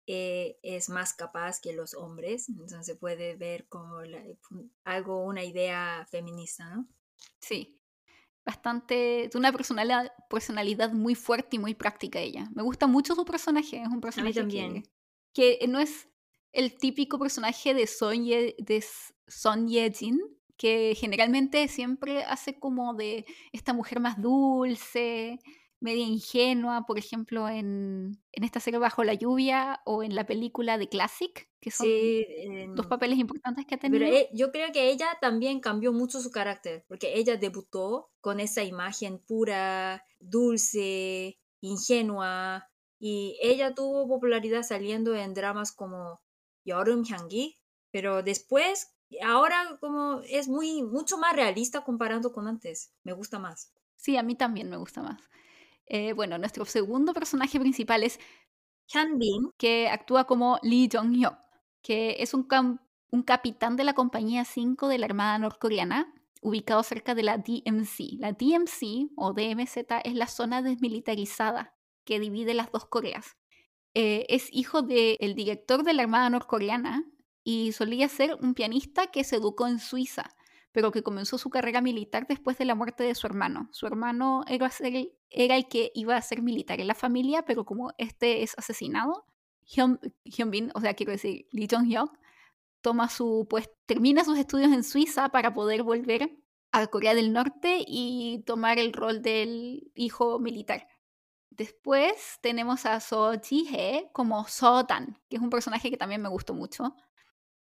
[0.05, 3.97] eh, es más capaz que los hombres, entonces se puede ver como
[4.83, 6.87] algo, una idea feminista, ¿no?
[7.39, 7.81] Sí,
[8.45, 12.47] bastante, de una personalidad, personalidad muy fuerte y muy práctica ella.
[12.53, 14.98] Me gusta mucho su personaje, es un personaje también que
[15.67, 16.07] no es
[16.51, 18.83] el típico personaje de Son, Ye, de
[19.27, 20.19] Son Ye-jin,
[20.57, 25.39] que generalmente siempre hace como de esta mujer más dulce,
[25.79, 30.77] media ingenua, por ejemplo, en, en, esta serie Bajo la Lluvia o en la película
[30.77, 31.87] de Classic, que son
[32.75, 34.05] dos papeles importantes que ha tenido.
[34.05, 38.63] Pero yo creo que ella también cambió mucho su carácter, porque ella debutó con esa
[38.63, 46.21] imagen pura, dulce, ingenua, y ella tuvo popularidad saliendo en dramas como
[46.65, 47.55] Yorum Hyanggi,
[47.91, 52.93] pero después, ahora como es muy, mucho más realista comparando con antes.
[53.03, 53.73] Me gusta más.
[53.95, 55.21] Sí, a mí también me gusta más.
[55.85, 58.19] Eh, bueno, nuestro segundo personaje principal es
[58.87, 61.37] Hyun que actúa como Lee Jong-hyuk,
[61.81, 62.47] que es un,
[63.11, 68.19] un capitán de la compañía 5 de la Armada norcoreana, ubicado cerca de la DMZ.
[68.19, 71.78] La DMZ o DMZ es la zona desmilitarizada
[72.09, 73.37] que divide las dos Coreas.
[73.93, 77.05] Eh, es hijo del director de la Armada norcoreana
[77.43, 80.35] y solía ser un pianista que se educó en Suiza,
[80.71, 83.69] pero que comenzó su carrera militar después de la muerte de su hermano.
[83.71, 84.71] Su hermano era,
[85.29, 89.27] era el que iba a ser militar en la familia, pero como este es asesinado,
[89.65, 89.99] Hyun,
[90.49, 92.11] Bin, o sea, quiero decir, Lee Jong-hyuk,
[92.81, 96.39] toma su, pues, termina sus estudios en Suiza para poder volver
[96.71, 100.87] a Corea del Norte y tomar el rol del hijo militar.
[101.59, 106.29] Después tenemos a So Ji-hee como So Dan, que es un personaje que también me
[106.29, 106.95] gustó mucho,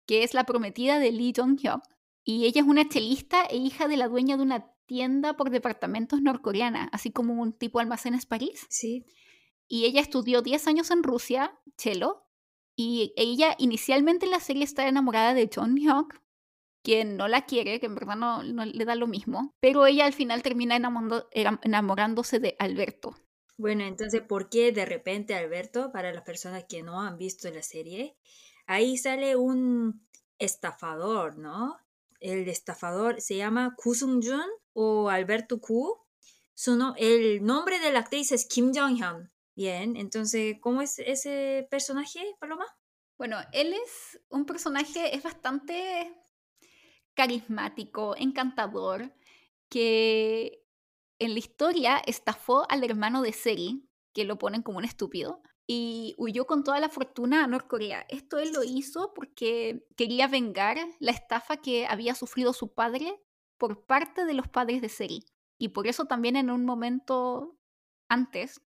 [0.06, 1.82] que es la prometida de Lee Jong-hyuk.
[2.22, 6.22] Y ella es una chelista e hija de la dueña de una tienda por departamentos
[6.22, 8.68] norcoreana, así como un tipo almacenes París.
[8.70, 9.04] Sí.
[9.66, 12.24] Y ella estudió 10 años en Rusia, chelo,
[12.76, 16.22] y ella inicialmente en la serie está enamorada de John Hyuk,
[16.84, 20.12] quien no la quiere, que en verdad no, le da lo mismo, pero ella al
[20.12, 23.16] final termina enamorándose de Alberto.
[23.58, 27.62] Bueno, entonces, ¿por qué de repente Alberto, para las personas que no han visto la
[27.62, 28.16] serie,
[28.66, 30.06] ahí sale un
[30.38, 31.76] estafador, ¿no?
[32.20, 35.98] El estafador se llama Ku Sung-jun o Alberto Ku.
[36.96, 39.30] El nombre de la actriz es Kim Jong-hyun.
[39.56, 42.66] Bien, entonces, ¿cómo es ese personaje, Paloma?
[43.16, 46.14] Bueno, él es un personaje, es bastante
[47.14, 49.12] carismático, encantador,
[49.68, 50.64] que
[51.18, 56.14] en la historia estafó al hermano de Seri, que lo ponen como un estúpido, y
[56.16, 58.06] huyó con toda la fortuna a Norcorea.
[58.08, 63.20] Esto él lo hizo porque quería vengar la estafa que había sufrido su padre
[63.58, 65.24] por parte de los padres de Seri.
[65.58, 67.58] Y por eso también en un momento
[68.08, 68.62] antes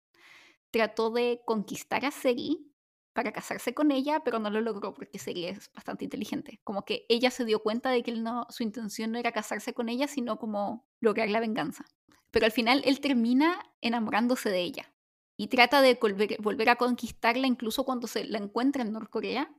[0.71, 2.73] trató de conquistar a Seri
[3.13, 6.61] para casarse con ella, pero no lo logró porque Seri es bastante inteligente.
[6.63, 8.15] Como que ella se dio cuenta de que
[8.49, 11.85] su intención no era casarse con ella, sino como lograr la venganza.
[12.31, 14.93] Pero al final él termina enamorándose de ella
[15.37, 19.53] y trata de volver, a conquistarla incluso cuando se la encuentra en Norcorea.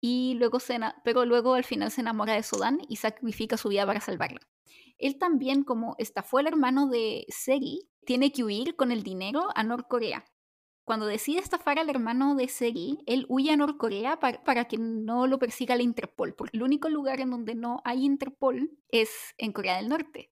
[0.00, 3.84] Y luego se, pero luego al final se enamora de Sodan y sacrifica su vida
[3.84, 4.40] para salvarla.
[4.96, 9.64] Él también, como estafó al hermano de Seri, tiene que huir con el dinero a
[9.64, 10.24] Norcorea
[10.88, 15.38] cuando decide estafar al hermano de Seri, él huye a Norcorea para, que no lo
[15.38, 19.76] persiga la Interpol, porque el único lugar en donde no hay Interpol es en Corea
[19.76, 20.30] del Norte.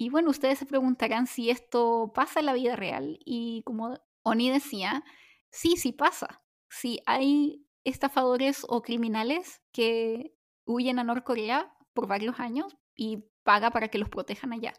[0.00, 3.18] Y bueno, ustedes se preguntarán si esto pasa en la vida real.
[3.22, 5.04] Y como Oni decía,
[5.50, 6.42] sí, sí pasa.
[6.70, 10.34] Sí hay estafadores o criminales que
[10.64, 14.72] huyen a Norcorea por varios años y paga para que los protejan allá.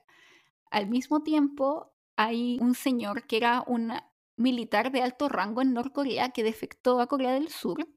[0.71, 3.93] Al mismo tiempo, hay un señor que era un
[4.37, 7.87] militar de alto rango en Norcorea que defectó a Corea del Sur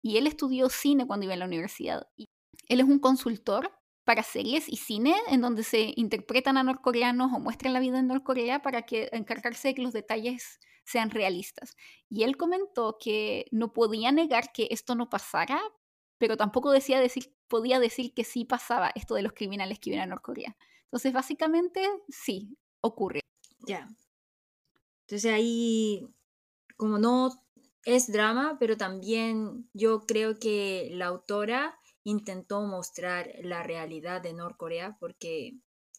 [0.00, 2.06] y él estudió cine cuando iba a la universidad.
[2.16, 7.38] él es un consultor para series y cine en donde se interpretan a norcoreanos o
[7.38, 11.76] muestran la vida en Norcorea para que encargarse de que los detalles sean realistas.
[12.08, 15.60] Y él comentó que no podía negar que esto no pasara,
[16.18, 17.00] pero tampoco decía
[17.48, 20.56] podía decir que sí pasaba esto de los criminales que vienen a Norcorea.
[20.84, 23.20] Entonces, básicamente, sí, ocurre.
[23.66, 23.88] Ya,
[25.12, 26.08] entonces ahí,
[26.78, 27.44] como no
[27.84, 34.96] es drama, pero también yo creo que la autora intentó mostrar la realidad de Norcorea
[34.98, 35.54] porque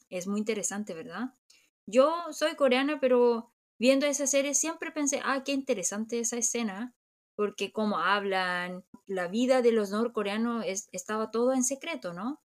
[0.09, 1.33] es muy interesante, ¿verdad?
[1.85, 6.93] Yo soy coreana, pero viendo esa serie siempre pensé, ah, qué interesante esa escena,
[7.35, 12.41] porque como hablan, la vida de los norcoreanos estaba todo en secreto, ¿no?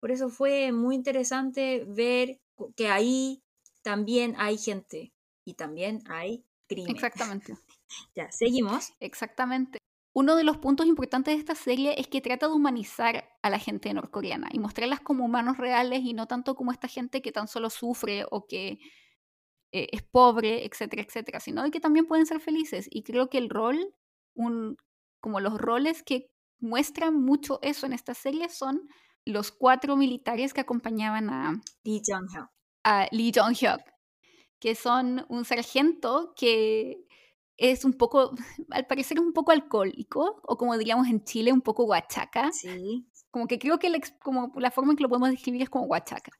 [0.00, 2.40] Por eso fue muy interesante ver
[2.76, 3.42] que ahí
[3.82, 5.12] también hay gente
[5.44, 6.94] y también hay crimen.
[6.94, 7.56] Exactamente.
[8.14, 8.92] ya, seguimos.
[9.00, 9.78] Exactamente.
[10.14, 13.58] Uno de los puntos importantes de esta serie es que trata de humanizar a la
[13.58, 17.46] gente norcoreana y mostrarlas como humanos reales y no tanto como esta gente que tan
[17.46, 18.78] solo sufre o que
[19.72, 22.88] eh, es pobre, etcétera, etcétera, sino que también pueden ser felices.
[22.90, 23.94] Y creo que el rol,
[24.34, 24.76] un,
[25.20, 28.88] como los roles que muestran mucho eso en esta serie son
[29.24, 32.48] los cuatro militares que acompañaban a Lee Jong-hyuk.
[32.82, 33.82] A Lee Jong-hyuk,
[34.58, 37.04] que son un sargento que
[37.58, 38.32] es un poco,
[38.70, 42.50] al parecer un poco alcohólico, o como diríamos en Chile, un poco guachaca.
[42.52, 43.06] Sí.
[43.30, 45.86] Como que creo que la, como la forma en que lo podemos describir es como
[45.86, 46.32] guachaca.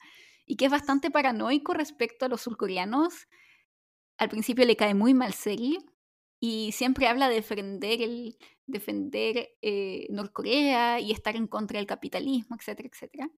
[0.46, 3.28] Y que es bastante paranoico respecto a los surcoreanos.
[4.16, 5.78] Al principio le cae muy mal Seri,
[6.40, 12.56] y siempre habla de defender, el, defender eh, Norcorea y estar en contra del capitalismo,
[12.56, 13.30] etcétera, etcétera.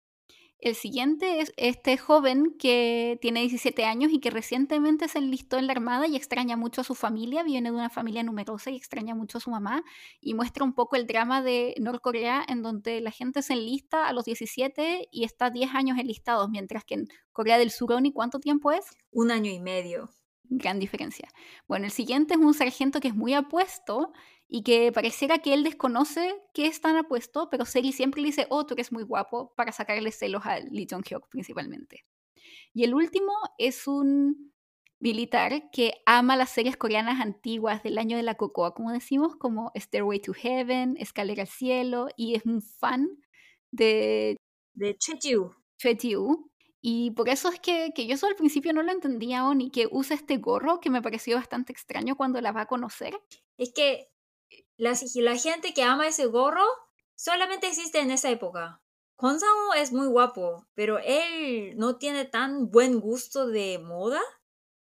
[0.59, 5.67] El siguiente es este joven que tiene 17 años y que recientemente se enlistó en
[5.67, 9.15] la Armada y extraña mucho a su familia, viene de una familia numerosa y extraña
[9.15, 9.83] mucho a su mamá
[10.19, 14.11] y muestra un poco el drama de Norcorea en donde la gente se enlista a
[14.11, 18.39] los 17 y está 10 años enlistados, mientras que en Corea del Sur, ¿y cuánto
[18.39, 18.85] tiempo es?
[19.11, 20.09] Un año y medio.
[20.43, 21.29] Gran diferencia.
[21.67, 24.11] Bueno, el siguiente es un sargento que es muy apuesto
[24.51, 28.47] y que pareciera que él desconoce que es tan apuesto, pero Seri siempre le dice,
[28.49, 32.03] oh, tú eres muy guapo, para sacarle celos a Lee Jong-hyuk principalmente.
[32.73, 34.51] Y el último es un
[34.99, 39.71] militar que ama las series coreanas antiguas del año de la cocoa, como decimos, como
[39.75, 43.07] Stairway to Heaven, Escalera al Cielo, y es un fan
[43.71, 44.35] de...
[44.73, 45.53] De Cheju.
[45.77, 46.49] Cheju.
[46.81, 49.87] Y por eso es que, que yo eso al principio no lo entendía, Oni, que
[49.91, 53.13] usa este gorro que me pareció bastante extraño cuando la va a conocer.
[53.57, 54.07] Es que
[54.79, 56.65] la, la gente que ama ese gorro
[57.13, 58.81] solamente existe en esa época.
[59.17, 59.37] Kwon
[59.75, 64.21] es muy guapo, pero él no tiene tan buen gusto de moda.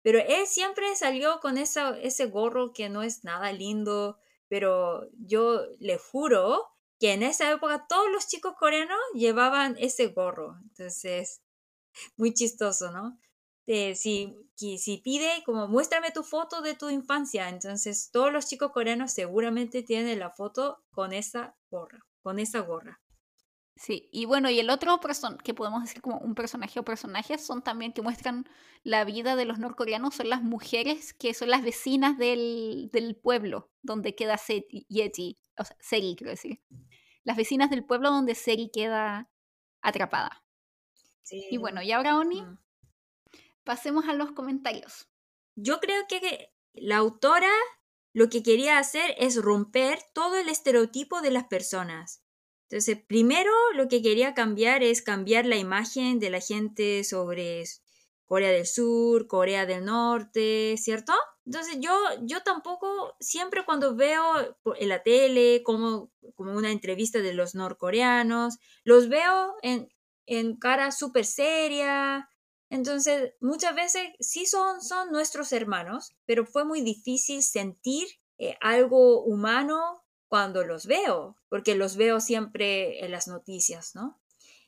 [0.02, 4.18] Pero él siempre salió con esa, ese gorro que no es nada lindo.
[4.48, 6.66] Pero yo le juro
[7.00, 10.58] que en esa época todos los chicos coreanos llevaban ese gorro.
[10.64, 11.40] Entonces,
[12.16, 13.18] muy chistoso, ¿no?
[13.68, 19.12] Si, si pide como muéstrame tu foto de tu infancia, entonces todos los chicos coreanos
[19.12, 23.00] seguramente tienen la foto con esa gorra, con esa gorra.
[23.76, 27.44] Sí, y bueno, y el otro person que podemos decir como un personaje o personajes
[27.44, 28.48] son también que muestran
[28.82, 33.70] la vida de los norcoreanos, son las mujeres que son las vecinas del, del pueblo
[33.82, 34.36] donde queda
[34.88, 36.60] Yeti, o sea, Seri, quiero decir.
[37.22, 39.30] Las vecinas del pueblo donde Seri queda
[39.82, 40.42] atrapada.
[41.22, 41.46] Sí.
[41.50, 42.58] Y bueno, y ahora Oni, mm
[43.68, 45.10] pasemos a los comentarios.
[45.54, 47.52] Yo creo que la autora
[48.14, 52.24] lo que quería hacer es romper todo el estereotipo de las personas.
[52.62, 57.64] Entonces, primero lo que quería cambiar es cambiar la imagen de la gente sobre
[58.24, 61.12] Corea del Sur, Corea del Norte, ¿cierto?
[61.44, 67.34] Entonces yo, yo tampoco, siempre cuando veo en la tele como, como una entrevista de
[67.34, 69.92] los norcoreanos, los veo en,
[70.24, 72.30] en cara súper seria,
[72.70, 78.06] entonces, muchas veces sí son, son nuestros hermanos, pero fue muy difícil sentir
[78.38, 84.20] eh, algo humano cuando los veo, porque los veo siempre en las noticias, ¿no?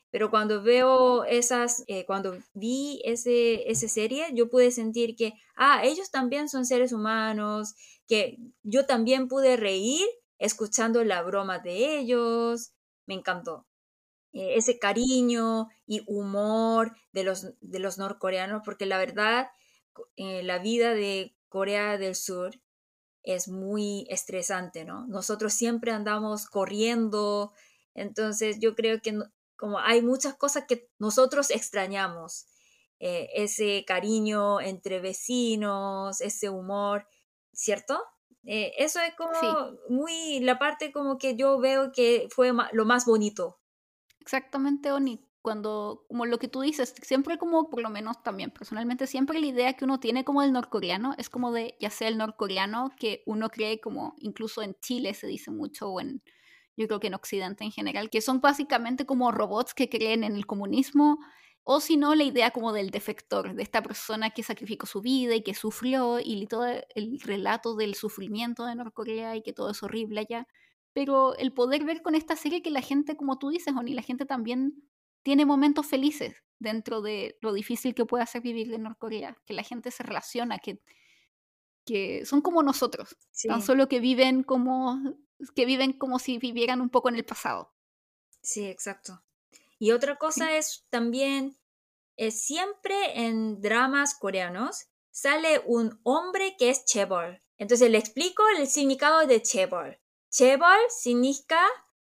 [0.09, 5.81] Pero cuando veo esas, eh, cuando vi ese, esa serie, yo pude sentir que, ah,
[5.85, 7.75] ellos también son seres humanos,
[8.07, 10.05] que yo también pude reír
[10.37, 12.73] escuchando la broma de ellos,
[13.05, 13.67] me encantó.
[14.33, 19.49] Eh, ese cariño y humor de los, de los norcoreanos, porque la verdad,
[20.15, 22.61] eh, la vida de Corea del Sur
[23.23, 25.05] es muy estresante, ¿no?
[25.07, 27.51] Nosotros siempre andamos corriendo,
[27.93, 29.19] entonces yo creo que
[29.57, 32.47] como hay muchas cosas que nosotros extrañamos,
[32.99, 37.07] eh, ese cariño entre vecinos, ese humor,
[37.53, 38.01] ¿cierto?
[38.43, 43.60] eso es como muy la parte como que yo veo que fue lo más bonito
[44.21, 45.19] Exactamente, Oni.
[45.41, 49.47] Cuando, como lo que tú dices, siempre como, por lo menos también personalmente, siempre la
[49.47, 53.23] idea que uno tiene como el norcoreano es como de, ya sea el norcoreano que
[53.25, 56.21] uno cree como, incluso en Chile se dice mucho, o en,
[56.77, 60.35] yo creo que en Occidente en general, que son básicamente como robots que creen en
[60.35, 61.17] el comunismo,
[61.63, 65.33] o si no, la idea como del defector, de esta persona que sacrificó su vida
[65.35, 69.81] y que sufrió, y todo el relato del sufrimiento de Norcorea y que todo es
[69.81, 70.47] horrible allá
[70.93, 74.01] pero el poder ver con esta serie que la gente, como tú dices, Oni, la
[74.01, 74.83] gente también
[75.23, 79.63] tiene momentos felices dentro de lo difícil que puede ser vivir en Norcorea, que la
[79.63, 80.81] gente se relaciona, que,
[81.85, 84.99] que son como nosotros, tan solo que viven como
[85.55, 87.73] que viven como si vivieran un poco en el pasado.
[88.41, 89.23] Sí, exacto.
[89.79, 91.57] Y otra cosa es también,
[92.15, 97.41] es siempre en dramas coreanos sale un hombre que es chebol.
[97.57, 99.99] Entonces le explico el significado de chebol.
[100.31, 101.61] Chebol significa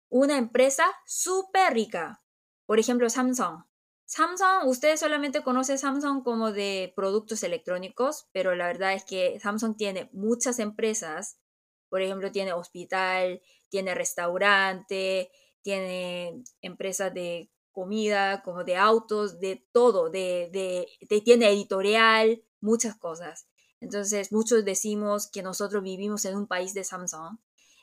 [0.08, 2.22] una empresa súper rica.
[2.66, 3.64] Por ejemplo, Samsung.
[4.04, 9.76] Samsung, ustedes solamente conocen Samsung como de productos electrónicos, pero la verdad es que Samsung
[9.76, 11.40] tiene muchas empresas.
[11.88, 20.10] Por ejemplo, tiene hospital, tiene restaurante, tiene empresas de comida, como de autos, de todo,
[20.10, 23.48] de, de, tiene editorial, muchas cosas.
[23.80, 27.38] Entonces, muchos decimos que nosotros vivimos en un país de Samsung,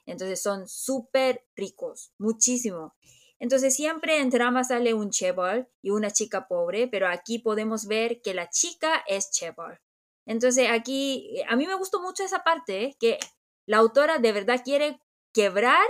[0.09, 2.95] entonces son súper ricos, muchísimo.
[3.39, 8.21] Entonces siempre en drama sale un chebol y una chica pobre, pero aquí podemos ver
[8.21, 9.79] que la chica es chebol.
[10.25, 13.17] Entonces aquí, a mí me gustó mucho esa parte, que
[13.65, 14.99] la autora de verdad quiere
[15.33, 15.87] quebrar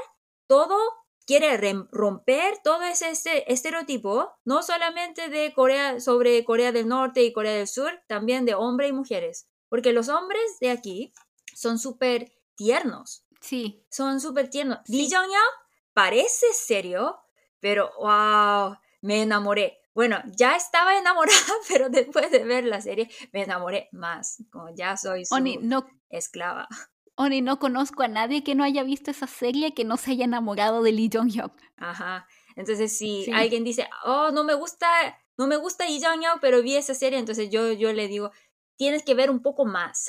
[0.47, 0.77] todo,
[1.25, 1.57] quiere
[1.91, 3.11] romper todo ese,
[3.47, 8.53] estereotipo, no solamente de Corea, sobre Corea del Norte y Corea del Sur, también de
[8.53, 9.47] hombres y mujeres.
[9.69, 11.13] Porque los hombres de aquí
[11.55, 13.25] son súper tiernos.
[13.41, 13.85] Sí.
[13.89, 14.79] Son súper tiernos.
[14.87, 15.31] Lee jong
[15.93, 17.19] parece serio,
[17.59, 19.79] pero wow, me enamoré.
[19.93, 21.37] Bueno, ya estaba enamorada,
[21.67, 24.43] pero después de ver la serie me enamoré más.
[24.51, 26.67] Como ya soy su no, esclava.
[27.15, 30.23] Oni, no conozco a nadie que no haya visto esa serie que no se haya
[30.23, 31.51] enamorado de Lee Jong-hyuk.
[31.75, 32.25] Ajá.
[32.55, 34.87] Entonces, si alguien dice, oh, no me gusta,
[35.37, 38.31] no me gusta Lee Jong-hyuk, pero vi esa serie, entonces yo, yo le digo,
[38.77, 40.07] tienes que ver un poco más.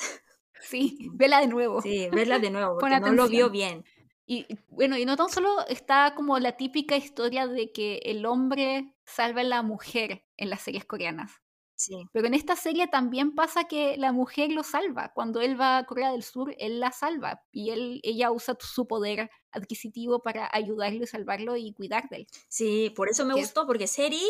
[0.60, 1.82] Sí, vela de nuevo.
[1.82, 3.84] Sí, verla de nuevo, porque no lo vio bien.
[4.26, 8.94] Y bueno, y no tan solo está como la típica historia de que el hombre
[9.04, 11.32] salva a la mujer en las series coreanas.
[11.74, 12.06] Sí.
[12.12, 15.12] Pero en esta serie también pasa que la mujer lo salva.
[15.14, 17.42] Cuando él va a Corea del Sur, él la salva.
[17.50, 22.26] Y él, ella usa su poder adquisitivo para ayudarlo y salvarlo y cuidar de él.
[22.48, 24.22] Sí, por eso me gustó, porque Seri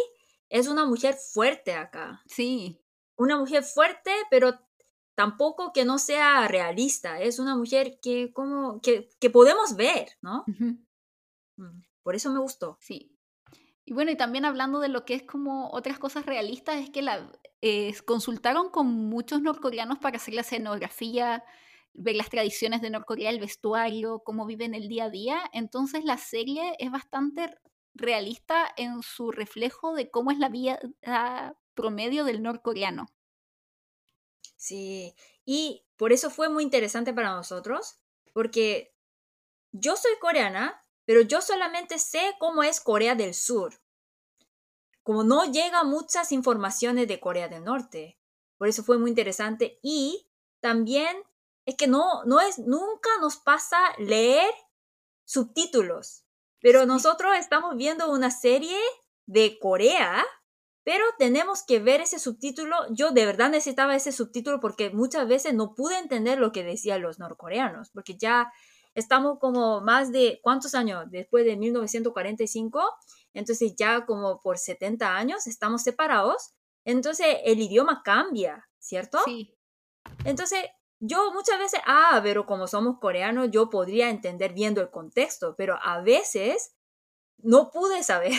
[0.49, 2.23] es una mujer fuerte acá.
[2.27, 2.81] Sí.
[3.17, 4.59] Una mujer fuerte, pero
[5.21, 10.45] tampoco que no sea realista, es una mujer que, como, que, podemos ver, ¿no?
[10.47, 12.79] Mm, por eso me gustó.
[12.81, 13.15] Sí.
[13.85, 17.03] Y bueno, y también hablando de lo que es como otras cosas realistas, es que
[17.03, 21.45] la, eh, consultaron con muchos norcoreanos para hacer la escenografía,
[21.93, 25.43] ver las tradiciones de Norcorea, el vestuario, cómo viven el día a día.
[25.53, 27.55] Entonces la serie es bastante
[27.93, 30.81] realista en su reflejo de cómo es la vida
[31.75, 33.11] promedio del norcoreano.
[34.61, 35.15] Sí,
[35.47, 37.99] y por eso fue muy interesante para nosotros,
[38.35, 38.95] porque
[39.73, 43.81] yo soy coreana, pero yo solamente sé cómo es Corea del Sur.
[45.03, 48.19] Como no llega muchas informaciones de Corea del Norte.
[48.59, 49.79] Por eso fue muy interesante.
[49.83, 50.29] Y
[50.61, 51.17] también
[51.65, 54.53] es que no, no es, nunca nos pasa leer
[55.25, 56.27] subtítulos.
[56.61, 58.79] Pero nosotros estamos viendo una serie
[59.25, 60.23] de Corea
[60.85, 62.77] pero tenemos que ver ese subtítulo.
[62.91, 67.03] Yo de verdad necesitaba ese subtítulo porque muchas veces no pude entender lo que decían
[67.03, 68.51] los norcoreanos, porque ya
[68.95, 71.05] estamos como más de, ¿cuántos años?
[71.11, 72.83] Después de 1945,
[73.35, 76.55] entonces ya como por 70 años estamos separados,
[76.85, 79.19] entonces el idioma cambia, ¿cierto?
[79.25, 79.55] Sí.
[80.25, 80.65] Entonces
[80.99, 85.79] yo muchas veces, ah, pero como somos coreanos, yo podría entender viendo el contexto, pero
[85.83, 86.75] a veces
[87.39, 88.33] no pude saber.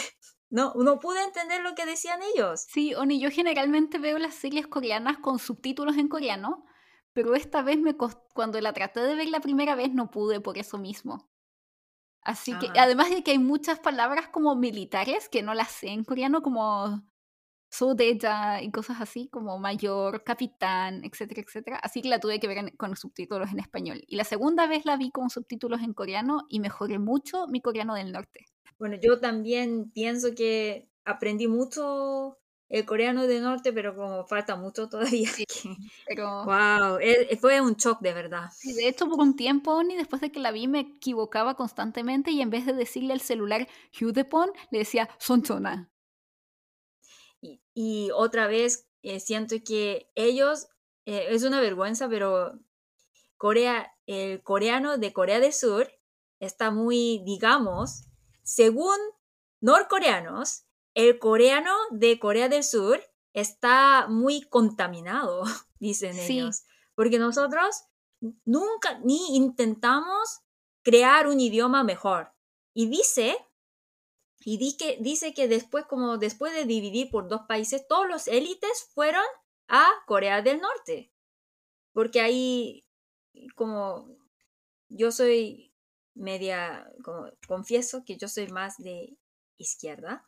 [0.51, 2.65] No, no pude entender lo que decían ellos.
[2.69, 6.65] Sí, Oni, yo generalmente veo las series coreanas con subtítulos en coreano,
[7.13, 10.57] pero esta vez me cuando la traté de ver la primera vez no pude por
[10.57, 11.29] eso mismo.
[12.21, 16.03] Así que, además de que hay muchas palabras como militares que no las sé en
[16.03, 17.01] coreano, como
[17.71, 21.77] sodeja y cosas así, como mayor, capitán, etcétera, etcétera.
[21.81, 24.03] Así que la tuve que ver con subtítulos en español.
[24.05, 27.95] Y la segunda vez la vi con subtítulos en coreano y mejoré mucho mi coreano
[27.95, 28.45] del norte.
[28.81, 34.89] Bueno, yo también pienso que aprendí mucho el coreano del norte, pero como falta mucho
[34.89, 35.29] todavía.
[35.29, 35.45] Sí,
[36.07, 36.45] pero...
[36.45, 38.49] Wow, e, fue un shock de verdad.
[38.51, 42.31] Sí, de hecho, por un tiempo, ni después de que la vi, me equivocaba constantemente
[42.31, 45.91] y en vez de decirle al celular Hyudepon, le decía Sonchona.
[47.39, 50.69] Y, y otra vez eh, siento que ellos,
[51.05, 52.57] eh, es una vergüenza, pero
[53.37, 55.87] Corea, el coreano de Corea del Sur
[56.39, 58.07] está muy, digamos,
[58.43, 58.97] según
[59.59, 63.01] norcoreanos, el coreano de Corea del Sur
[63.33, 65.43] está muy contaminado,
[65.79, 66.63] dicen ellos,
[66.95, 67.83] porque nosotros
[68.45, 70.41] nunca ni intentamos
[70.83, 72.33] crear un idioma mejor.
[72.73, 73.37] Y dice,
[74.43, 79.23] y dice que después, como después de dividir por dos países, todos los élites fueron
[79.67, 81.13] a Corea del Norte.
[81.93, 82.85] Porque ahí,
[83.55, 84.07] como
[84.89, 85.70] yo soy
[86.15, 89.17] media, como, confieso que yo soy más de
[89.57, 90.23] izquierda.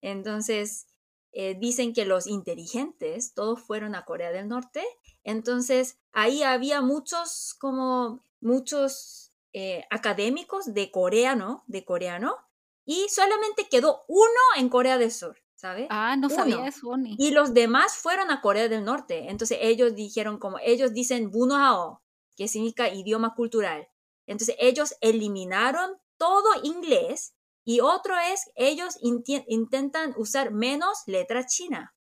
[0.00, 0.86] Entonces,
[1.32, 4.82] eh, dicen que los inteligentes todos fueron a Corea del Norte.
[5.24, 12.36] Entonces, ahí había muchos, como muchos eh, académicos de coreano, de coreano,
[12.84, 15.86] y solamente quedó uno en Corea del Sur, ¿sabes?
[15.90, 19.28] Ah, no sabía eso, Y los demás fueron a Corea del Norte.
[19.28, 22.02] Entonces, ellos dijeron como, ellos dicen Bunohao,
[22.36, 23.88] que significa idioma cultural.
[24.28, 31.94] Entonces ellos eliminaron todo inglés y otro es, ellos intentan usar menos letra china.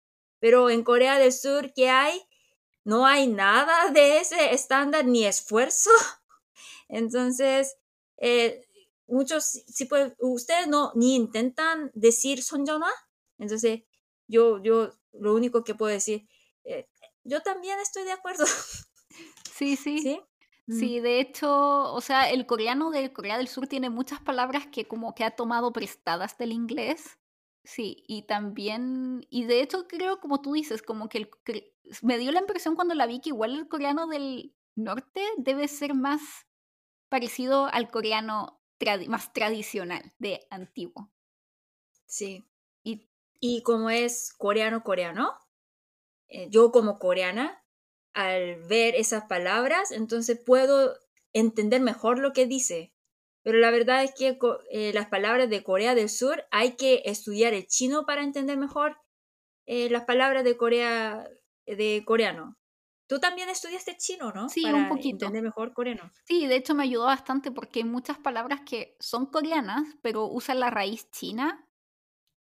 [0.40, 2.20] Pero en Corea del Sur, ¿qué hay?
[2.82, 5.90] No hay nada de ese estándar ni esfuerzo.
[6.88, 7.76] Entonces,
[8.16, 8.66] eh,
[9.06, 12.90] muchos, si pues, ustedes no ni intentan decir sonjona.
[13.38, 13.82] Entonces,
[14.26, 16.26] yo, yo, lo único que puedo decir,
[16.64, 16.88] eh,
[17.22, 18.44] yo también estoy de acuerdo.
[19.56, 20.00] Sí, sí.
[20.00, 20.20] ¿Sí?
[20.66, 20.74] Mm.
[20.80, 24.86] Sí, de hecho, o sea, el coreano de Corea del Sur tiene muchas palabras que
[24.88, 27.18] como que ha tomado prestadas del inglés.
[27.64, 31.30] Sí, y también, y de hecho creo, como tú dices, como que el,
[32.02, 35.94] me dio la impresión cuando la vi que igual el coreano del norte debe ser
[35.94, 36.20] más
[37.10, 38.60] parecido al coreano
[39.08, 41.10] más tradicional, de antiguo.
[42.06, 42.44] Sí.
[42.82, 43.08] Y
[43.40, 45.32] Y como es coreano-coreano,
[46.28, 47.63] eh, yo como coreana,
[48.14, 50.96] al ver esas palabras, entonces puedo
[51.32, 52.92] entender mejor lo que dice.
[53.42, 54.38] Pero la verdad es que
[54.70, 58.96] eh, las palabras de Corea del Sur hay que estudiar el chino para entender mejor
[59.66, 61.28] eh, las palabras de Corea
[61.66, 62.56] de coreano.
[63.06, 64.48] Tú también estudiaste chino, ¿no?
[64.48, 65.26] Sí, un para poquito.
[65.26, 66.10] entender mejor coreano.
[66.26, 70.58] Sí, de hecho me ayudó bastante porque hay muchas palabras que son coreanas, pero usan
[70.58, 71.68] la raíz china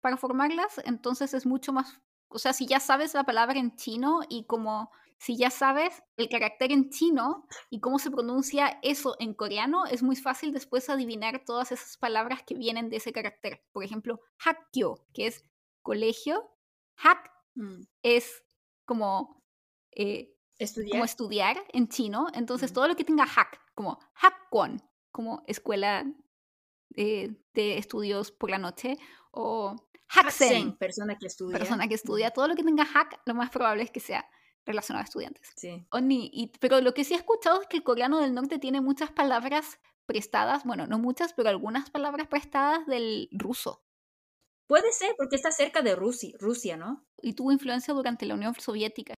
[0.01, 4.21] para formarlas, entonces es mucho más, o sea, si ya sabes la palabra en chino
[4.29, 9.35] y como si ya sabes el carácter en chino y cómo se pronuncia eso en
[9.35, 13.65] coreano, es muy fácil después adivinar todas esas palabras que vienen de ese carácter.
[13.73, 15.43] Por ejemplo, hakgyo, que es
[15.83, 16.51] colegio,
[16.97, 17.83] hak Mm.
[18.03, 18.45] es
[18.85, 19.43] como
[19.93, 20.91] eh, Estudiar.
[20.93, 22.75] como estudiar en chino, entonces Mm.
[22.75, 26.05] todo lo que tenga hak, como hakkwon, como escuela
[26.97, 28.97] eh, de estudios por la noche,
[29.33, 29.75] o
[30.09, 31.59] Haksen, persona que estudia.
[31.59, 32.03] persona que Mm.
[32.03, 34.29] estudia, todo lo que tenga hak, lo más probable es que sea
[34.67, 35.53] relacionado a estudiantes.
[35.57, 35.87] Sí.
[35.93, 38.81] Oni, y- pero lo que sí he escuchado es que el coreano del norte tiene
[38.81, 43.83] muchas palabras prestadas, bueno, no muchas, pero algunas palabras prestadas del ruso.
[44.69, 47.07] Puede ser, porque está cerca de Rusia, Rusia ¿no?
[47.23, 49.15] y tuvo influencia durante la Unión Soviética.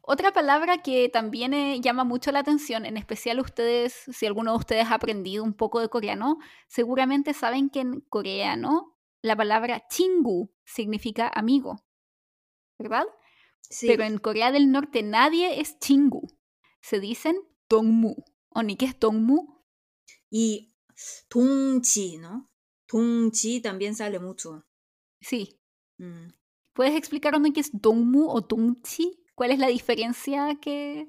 [0.00, 4.58] Otra palabra que también eh, llama mucho la atención, en especial ustedes, si alguno de
[4.58, 10.52] ustedes ha aprendido un poco de coreano, seguramente saben que en coreano la palabra chingu
[10.64, 11.84] significa amigo,
[12.78, 13.04] ¿verdad?
[13.70, 13.86] Sí.
[13.86, 16.26] Pero en Corea del Norte nadie es chingu.
[16.80, 17.36] Se dicen
[17.68, 18.14] dongmu.
[18.50, 19.62] ¿O ni qué es dongmu?
[20.30, 20.76] Y
[21.28, 22.50] Tungchi, ¿no?
[22.86, 24.64] Tungchi también sale mucho.
[25.20, 25.60] Sí.
[25.98, 26.28] Mm.
[26.72, 29.24] ¿Puedes explicarme qué es dongmu o dongchi?
[29.34, 31.06] ¿Cuál es la diferencia que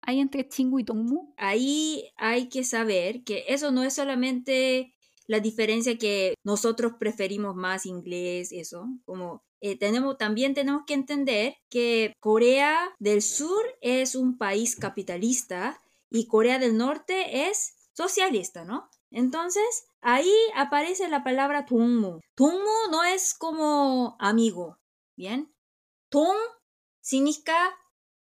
[0.00, 1.34] hay entre chingu y dongmu?
[1.36, 4.94] Ahí hay que saber que eso no es solamente
[5.26, 11.54] la diferencia que nosotros preferimos más inglés, eso, como eh, tenemos, también tenemos que entender
[11.70, 18.90] que Corea del Sur es un país capitalista y Corea del Norte es socialista, ¿no?
[19.12, 22.18] Entonces, ahí aparece la palabra tongmu.
[22.34, 24.78] Tongmu no es como amigo,
[25.16, 25.54] ¿bien?
[26.08, 26.38] Tong
[27.00, 27.72] significa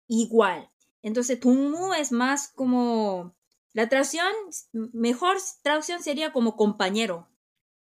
[0.07, 0.69] igual.
[1.01, 3.33] Entonces, tongmu es más como...
[3.71, 4.27] La traducción,
[4.73, 7.27] mejor traducción sería como compañero,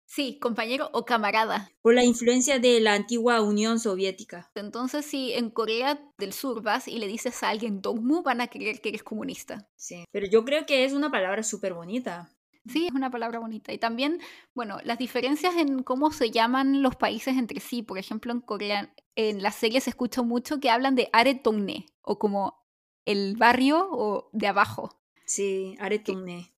[0.08, 1.70] Sí, compañero o camarada.
[1.82, 4.50] por la influencia de la antigua Unión Soviética.
[4.56, 8.48] Entonces, si en Corea del Sur vas y le dices a alguien dongmu, van a
[8.48, 9.70] creer que eres comunista.
[9.76, 10.06] Sí.
[10.12, 12.32] Pero yo creo que es una palabra súper bonita.
[12.68, 13.74] Sí, es una palabra bonita.
[13.74, 14.20] Y también,
[14.54, 17.82] bueno, las diferencias en cómo se llaman los países entre sí.
[17.84, 22.18] Por ejemplo, en Corea, en las series se escucha mucho que hablan de Aretongne, o
[22.18, 22.66] como
[23.06, 24.90] el barrio o de abajo.
[25.26, 26.02] Sí, Are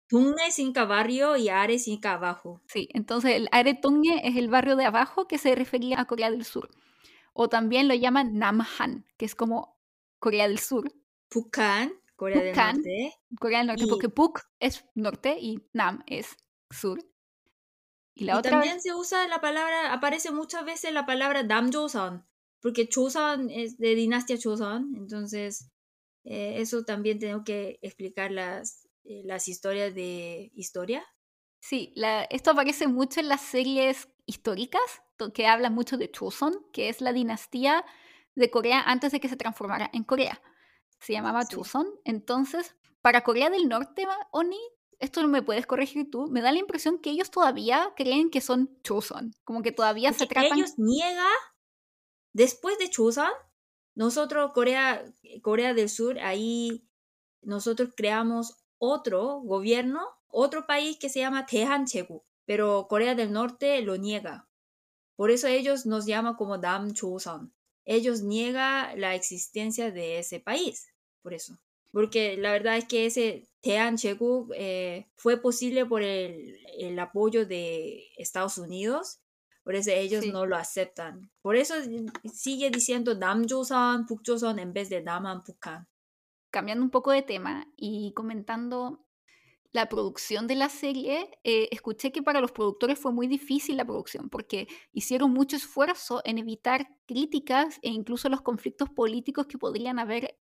[0.10, 2.62] Tungne significa barrio y Are significa abajo.
[2.68, 6.32] Sí, entonces el Are Tungne es el barrio de abajo que se refería a Corea
[6.32, 6.70] del Sur.
[7.34, 9.80] O también lo llaman Namhan, que es como
[10.18, 10.92] Corea del Sur.
[11.30, 13.14] Pukan, Corea del Norte.
[13.40, 16.36] Corea del Norte, porque Puk es norte y Nam es
[16.72, 17.00] sur.
[18.16, 22.26] Y, la otra también se usa la palabra, aparece muchas veces la palabra Damjoseon,
[22.62, 25.70] porque Choseon es de dinastía Choseon, entonces
[26.24, 31.04] eh, eso también tengo que explicar las, eh, las historias de historia.
[31.62, 34.82] sí, la- esto aparece mucho en las series históricas
[35.34, 37.84] que hablan mucho de Choson, que es la dinastía
[38.36, 40.42] de Corea antes de que se transformara en Corea.
[41.02, 41.58] Se llamaba Sí.
[42.06, 44.60] Entonces, para Corea del Norte, Oni,
[45.00, 48.40] esto no me puedes corregir tú, me da la impresión que ellos todavía creen que
[48.42, 51.28] son Choson, como que todavía se Porque tratan ellos niega,
[52.34, 53.32] después de Choson,
[53.96, 55.04] nosotros, Corea,
[55.42, 56.88] Corea del Sur, ahí
[57.42, 63.82] nosotros creamos otro gobierno, otro país que se llama Tehan Chegu, pero Corea del Norte
[63.82, 64.48] lo niega.
[65.16, 67.54] Por eso ellos nos llaman como Dam Choson.
[67.86, 70.88] Ellos niegan la existencia de ese país,
[71.22, 71.60] por eso.
[71.92, 78.08] Porque la verdad es que ese Daehanchegu eh, fue posible por el, el, apoyo de
[78.18, 79.20] Estados Unidos,
[79.64, 81.30] por eso ellos no lo aceptan.
[81.42, 81.76] Por eso
[82.34, 85.88] sigue diciendo Dam Joseon, Puk Joseon en vez de Daman Pukan
[86.52, 89.06] cambiando un poco de tema y comentando
[89.72, 93.86] la producción de la serie, eh, escuché que para los productores fue muy difícil la
[93.86, 100.00] producción porque hicieron mucho esfuerzo en evitar críticas e incluso los conflictos políticos que podrían
[100.00, 100.40] haber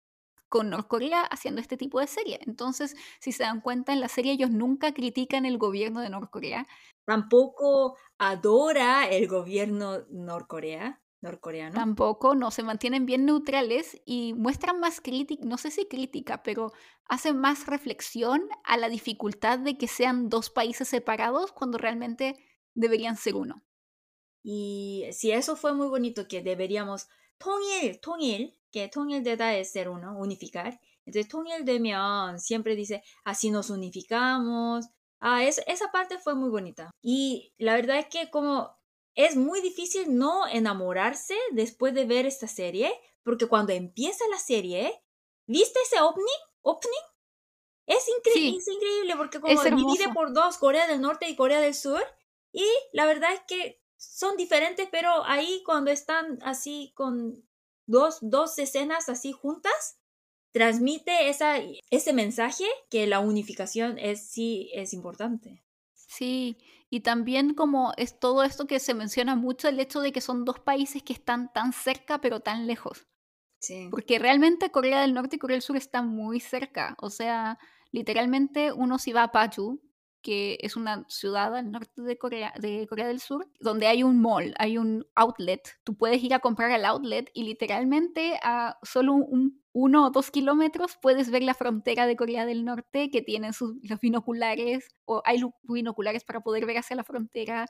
[0.48, 2.38] con Norcorea haciendo este tipo de serie.
[2.46, 6.66] Entonces, si se dan cuenta, en la serie ellos nunca critican el gobierno de Norcorea.
[7.06, 11.75] Tampoco adora el gobierno norcorea, norcoreano.
[11.75, 16.71] Tampoco, no, se mantienen bien neutrales y muestran más crítica, no sé si crítica, pero
[17.05, 22.37] hacen más reflexión a la dificultad de que sean dos países separados cuando realmente
[22.73, 23.63] deberían ser uno.
[24.43, 27.07] Y sí, eso fue muy bonito que deberíamos
[27.37, 30.79] 통일, 통일, que 통일되다 es ser uno, unificar.
[31.05, 34.85] Entonces, 통일되면 siempre dice, así nos unificamos.
[35.19, 36.91] Ah, es, esa parte fue muy bonita.
[37.01, 38.77] Y la verdad es que como
[39.14, 42.92] es muy difícil no enamorarse después de ver esta serie,
[43.22, 45.02] porque cuando empieza la serie,
[45.46, 46.26] ¿viste ese opening?
[46.62, 46.94] ¿Opening?
[47.86, 51.74] Es, increíble, es increíble porque como divide por dos, Corea del Norte y Corea del
[51.74, 52.02] Sur,
[52.52, 57.44] y la verdad es que son diferentes, pero ahí cuando están así con
[57.86, 59.98] dos, dos escenas así juntas,
[60.52, 61.56] transmite esa,
[61.90, 65.64] ese mensaje que la unificación es sí es importante.
[65.94, 66.58] Sí,
[66.92, 70.44] y también como es todo esto que se menciona mucho, el hecho de que son
[70.44, 73.08] dos países que están tan cerca pero tan lejos.
[73.60, 73.88] Sí.
[73.90, 76.94] Porque realmente Corea del Norte y Corea del Sur están muy cerca.
[77.00, 77.58] O sea,
[77.92, 79.80] literalmente uno si va a Paju,
[80.22, 84.20] que es una ciudad al norte de Corea, de Corea del Sur, donde hay un
[84.20, 85.60] mall, hay un outlet.
[85.84, 90.30] Tú puedes ir a comprar al outlet y literalmente a solo un, uno o dos
[90.30, 95.22] kilómetros puedes ver la frontera de Corea del Norte que tienen sus, los binoculares, o
[95.24, 97.66] hay binoculares para poder ver hacia la frontera.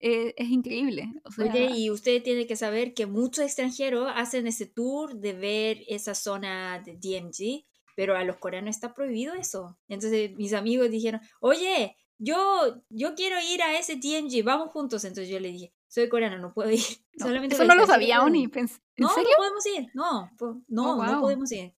[0.00, 1.10] Eh, es increíble.
[1.38, 6.14] Oye, y usted tiene que saber que muchos extranjeros hacen ese tour de ver esa
[6.14, 7.64] zona de DMG
[7.96, 9.76] pero a los coreanos está prohibido eso.
[9.88, 15.04] Entonces mis amigos dijeron, oye, yo, yo quiero ir a ese TNG, vamos juntos.
[15.04, 16.80] Entonces yo le dije, soy coreano, no puedo ir.
[17.18, 18.44] Solamente eso no lo sabía, Oni.
[18.44, 18.68] ¿En
[18.98, 19.30] no, serio?
[19.30, 20.30] no podemos ir, no,
[20.68, 21.74] no, oh, no podemos ir.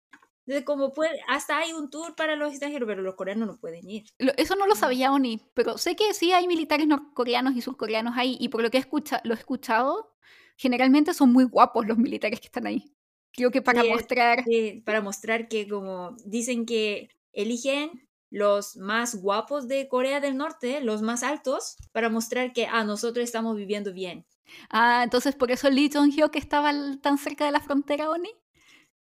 [0.46, 3.88] Entonces, como puede, hasta hay un tour para los extranjeros, pero los coreanos no pueden
[3.88, 4.04] ir.
[4.38, 8.38] Eso no lo sabía Oni, pero sé que sí hay militares norcoreanos y surcoreanos ahí,
[8.40, 8.86] y por lo que he
[9.24, 10.16] lo he escuchado,
[10.56, 12.96] generalmente son muy guapos los militares que están ahí.
[13.33, 14.45] Creo que para mostrar.
[14.85, 21.03] para mostrar que, como dicen que eligen los más guapos de Corea del Norte, los
[21.03, 24.26] más altos, para mostrar que ah, nosotros estamos viviendo bien.
[24.70, 28.31] Ah, entonces por eso Lee Jong-hyuk estaba tan cerca de la frontera, Oni.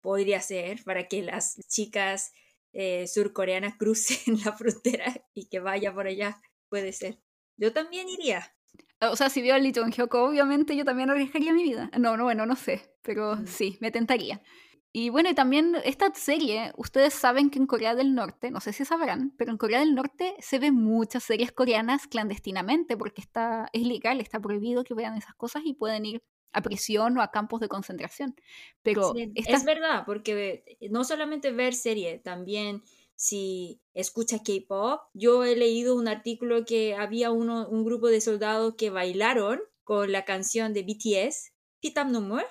[0.02, 2.32] Podría ser, para que las chicas
[2.74, 6.42] eh, surcoreanas crucen la frontera y que vaya por allá.
[6.70, 7.20] Puede ser.
[7.58, 8.55] Yo también iría.
[9.12, 11.90] O sea, si veo a Lee Jong Hyuk, obviamente yo también arriesgaría mi vida.
[11.98, 14.42] No, no, bueno, no sé, pero sí, me tentaría.
[14.98, 18.72] Y bueno, y también esta serie, ustedes saben que en Corea del Norte, no sé
[18.72, 23.68] si sabrán, pero en Corea del Norte se ven muchas series coreanas clandestinamente porque está,
[23.74, 27.30] es legal, está prohibido que vean esas cosas y pueden ir a prisión o a
[27.30, 28.36] campos de concentración.
[28.84, 32.82] Pero es verdad, porque no solamente ver serie, también
[33.16, 35.02] si escucha K-pop.
[35.14, 40.12] Yo he leído un artículo que había uno, un grupo de soldados que bailaron con
[40.12, 42.42] la canción de BTS, Pitam No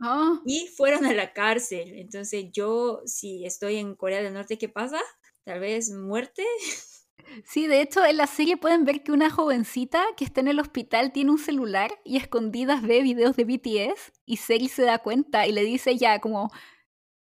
[0.00, 0.40] ah.
[0.44, 1.94] y fueron a la cárcel.
[1.98, 5.00] Entonces yo, si estoy en Corea del Norte, ¿qué pasa?
[5.44, 6.44] Tal vez muerte.
[7.46, 10.60] Sí, de hecho en la serie pueden ver que una jovencita que está en el
[10.60, 15.46] hospital tiene un celular y escondidas ve videos de BTS y Seri se da cuenta
[15.46, 16.50] y le dice ya como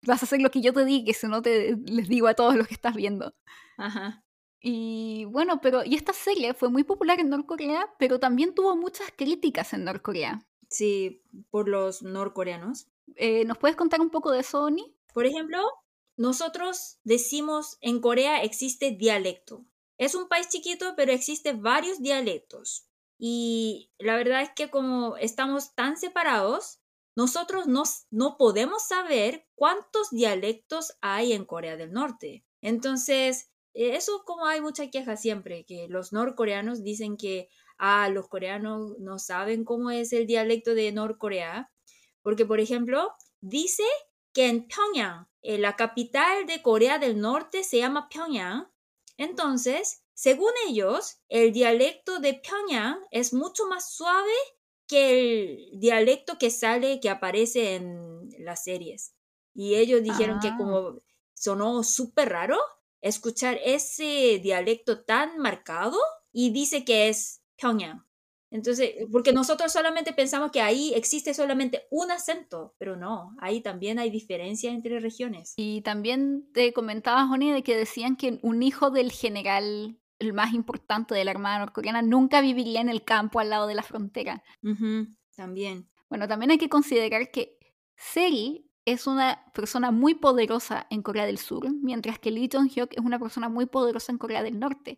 [0.04, 2.56] vas a hacer lo que yo te diga, si no te les digo a todos
[2.56, 3.34] los que estás viendo.
[3.78, 4.24] Ajá.
[4.60, 9.12] Y bueno, pero y esta serie fue muy popular en Norcorea, pero también tuvo muchas
[9.16, 10.48] críticas en Norcorea.
[10.70, 12.88] Sí, por los norcoreanos.
[13.16, 14.96] Eh, ¿Nos puedes contar un poco de eso, Oni?
[15.14, 15.60] Por ejemplo,
[16.16, 19.66] nosotros decimos en Corea existe dialecto.
[19.98, 22.88] Es un país chiquito, pero existen varios dialectos.
[23.18, 26.81] Y la verdad es que como estamos tan separados,
[27.16, 32.46] nosotros no, no podemos saber cuántos dialectos hay en Corea del Norte.
[32.62, 38.98] Entonces, eso como hay mucha queja siempre, que los norcoreanos dicen que ah, los coreanos
[39.00, 41.72] no saben cómo es el dialecto de Norcorea,
[42.22, 43.84] porque por ejemplo, dice
[44.34, 48.72] que en Pyongyang, en eh, la capital de Corea del Norte se llama Pyongyang,
[49.18, 54.32] entonces, según ellos, el dialecto de Pyongyang es mucho más suave
[54.92, 55.20] que
[55.72, 59.16] el dialecto que sale, que aparece en las series.
[59.54, 60.56] Y ellos dijeron que ah.
[60.58, 61.02] como
[61.34, 62.58] sonó súper raro
[63.00, 65.98] escuchar ese dialecto tan marcado
[66.34, 68.06] y dice que es Pyongyang.
[68.52, 73.98] Entonces, porque nosotros solamente pensamos que ahí existe solamente un acento, pero no, ahí también
[73.98, 75.54] hay diferencia entre regiones.
[75.56, 80.54] Y también te comentaba, Joni, de que decían que un hijo del general el más
[80.54, 84.44] importante de la Armada norcoreana, nunca viviría en el campo al lado de la frontera.
[85.36, 85.90] también.
[86.10, 87.58] Bueno, también hay que considerar que
[87.96, 93.04] Seri es una persona muy poderosa en Corea del Sur, mientras que Lee Jong-hyuk es
[93.04, 94.98] una persona muy poderosa en Corea del Norte.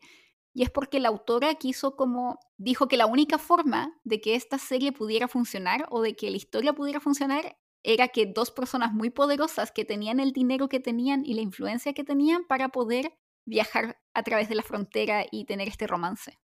[0.53, 4.57] Y es porque la autora quiso como, dijo que la única forma de que esta
[4.57, 9.09] serie pudiera funcionar o de que la historia pudiera funcionar era que dos personas muy
[9.09, 13.13] poderosas que tenían el dinero que tenían y la influencia que tenían para poder
[13.45, 16.39] viajar a través de la frontera y tener este romance.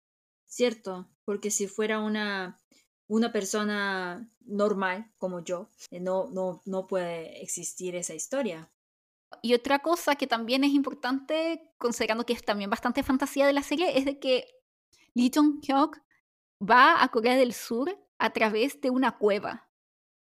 [0.46, 2.58] Cierto, porque si fuera una,
[3.06, 8.70] una persona normal como yo, eh, no, no, no puede existir esa historia.
[9.42, 13.62] Y otra cosa que también es importante, considerando que es también bastante fantasía de la
[13.62, 14.46] serie, es de que
[15.14, 16.00] Lee Jong-hyuk
[16.62, 19.68] va a Corea del Sur a través de una cueva.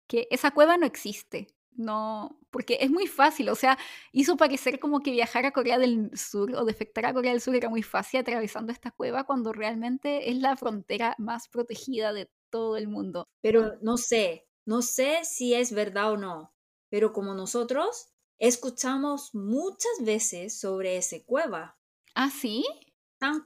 [0.09, 1.55] Que esa cueva no existe.
[1.79, 3.79] No, porque es muy fácil, o sea,
[4.11, 7.55] hizo parecer como que viajar a Corea del Sur o defectar a Corea del Sur
[7.55, 12.77] era muy fácil atravesando esta cueva cuando realmente es la frontera más protegida de todo
[12.77, 13.29] el mundo.
[13.43, 16.53] Pero no sé, no sé si es verdad o no,
[16.91, 18.09] pero como nosotros
[18.39, 21.79] escuchamos muchas veces sobre esa cueva.
[22.17, 22.65] ¿Ah, sí?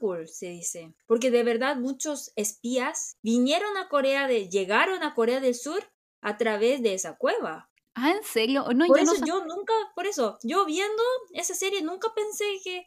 [0.01, 5.41] cool se dice, porque de verdad muchos espías vinieron a Corea de, llegaron a Corea
[5.41, 5.85] del Sur
[6.23, 7.69] a través de esa cueva.
[7.95, 8.65] Ah, ¿en serio?
[8.75, 12.87] No, por eso yo nunca, por eso, yo viendo esa serie nunca pensé que,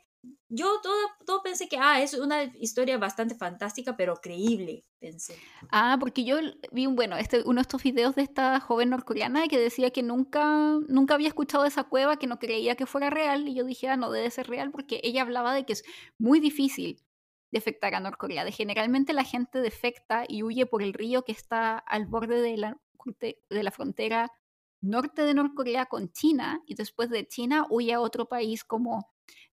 [0.50, 0.96] yo todo,
[1.26, 5.38] todo pensé que, ah, es una historia bastante fantástica, pero creíble, pensé.
[5.70, 6.38] Ah, porque yo
[6.72, 10.80] vi, bueno, este, uno de estos videos de esta joven norcoreana que decía que nunca,
[10.88, 13.88] nunca había escuchado de esa cueva, que no creía que fuera real, y yo dije,
[13.88, 15.84] ah, no debe ser real, porque ella hablaba de que es
[16.18, 17.04] muy difícil
[17.52, 21.78] defectar a Norcorea, de generalmente la gente defecta y huye por el río que está
[21.78, 22.82] al borde de la,
[23.22, 24.32] de la frontera
[24.82, 29.12] norte de Norcorea con China y después de China huye a otro país como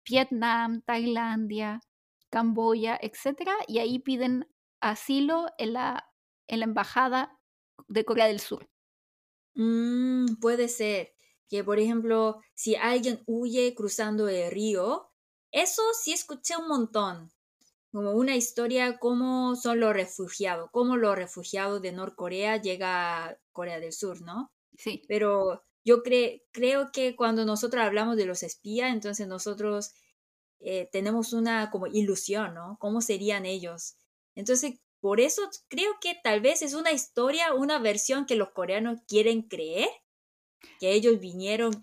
[0.08, 1.82] Vietnam, Tailandia,
[2.30, 3.50] Camboya, etc.
[3.68, 4.48] Y ahí piden
[4.80, 6.10] asilo en la,
[6.48, 7.40] en la embajada
[7.88, 8.70] de Corea del Sur.
[9.56, 11.14] Mm, puede ser
[11.50, 15.12] que, por ejemplo, si alguien huye cruzando el río,
[15.52, 17.32] eso sí escuché un montón,
[17.92, 23.82] como una historia cómo son los refugiados, cómo los refugiados de Norcorea llegan a Corea
[23.82, 24.52] del Sur, ¿no?
[24.82, 25.04] Sí.
[25.08, 29.94] Pero yo creo que cuando nosotros hablamos de los espías, entonces nosotros
[30.60, 32.78] eh, tenemos una como ilusión, ¿no?
[32.80, 33.96] ¿Cómo serían ellos?
[34.36, 39.00] Entonces, por eso creo que tal vez es una historia, una versión que los coreanos
[39.08, 39.90] quieren creer,
[40.80, 41.74] que ellos vinieron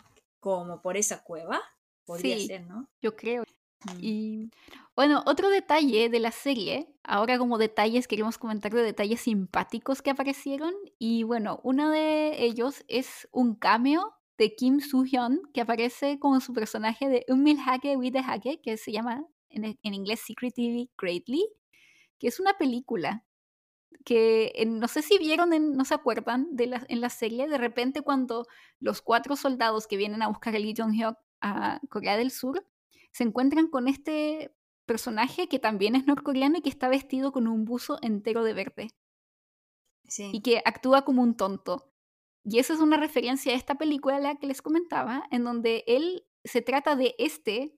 [0.40, 1.61] como por esa cueva.
[2.05, 2.88] Podría ser, ¿no?
[3.01, 3.44] Yo creo.
[3.85, 3.99] Mm.
[4.01, 4.51] Y
[4.97, 10.11] bueno, otro detalle de la serie, ahora como detalles queremos comentar de detalles simpáticos que
[10.11, 16.41] aparecieron y bueno, uno de ellos es un cameo de Kim Soo-hyun que aparece como
[16.41, 21.47] su personaje de Unmil Hake with the Hake, que se llama en, inglés Secretly Greatly,
[22.18, 23.24] que es una película
[24.05, 28.03] que no sé si vieron, no se acuerdan de la, en la serie, de repente
[28.03, 28.47] cuando
[28.81, 32.64] los cuatro soldados que vienen a buscar a Lee Jong-hyuk a Corea del Sur
[33.19, 34.55] se encuentran con este
[34.87, 38.91] personaje que también es norcoreano y que está vestido con un buzo entero de verde.
[40.16, 41.93] Y que actúa como un tonto.
[42.45, 46.29] Y esa es una referencia a esta película la que les comentaba, en donde él
[46.45, 47.77] se trata de este,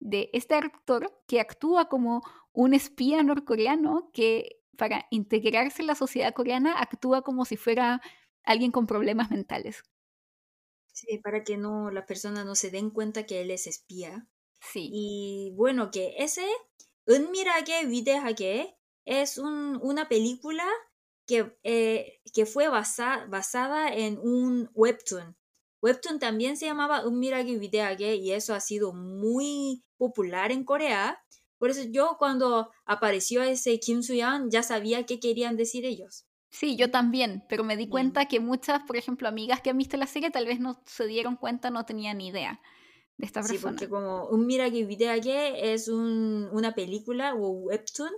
[0.00, 2.22] de este actor que actúa como
[2.54, 8.00] un espía norcoreano que para integrarse en la sociedad coreana actúa como si fuera
[8.44, 9.82] alguien con problemas mentales.
[10.94, 14.26] Sí, para que no las personas no se den cuenta que él es espía.
[14.74, 16.46] Y bueno, que ese,
[17.06, 20.64] Unmirage Videhage, es un, una película
[21.26, 25.36] que, eh, que fue basa, basada en un webtoon.
[25.82, 31.22] Webtoon también se llamaba Unmirage y eso ha sido muy popular en Corea.
[31.58, 36.26] Por eso yo cuando apareció ese Kim Suyan ya sabía qué querían decir ellos.
[36.50, 39.96] Sí, yo también, pero me di cuenta que muchas, por ejemplo, amigas que han visto
[39.96, 42.60] la serie tal vez no se dieron cuenta, no tenían idea
[43.16, 43.58] de esta persona.
[43.58, 48.10] Sí, porque como Un Mirage Videage es un, una película o webtoon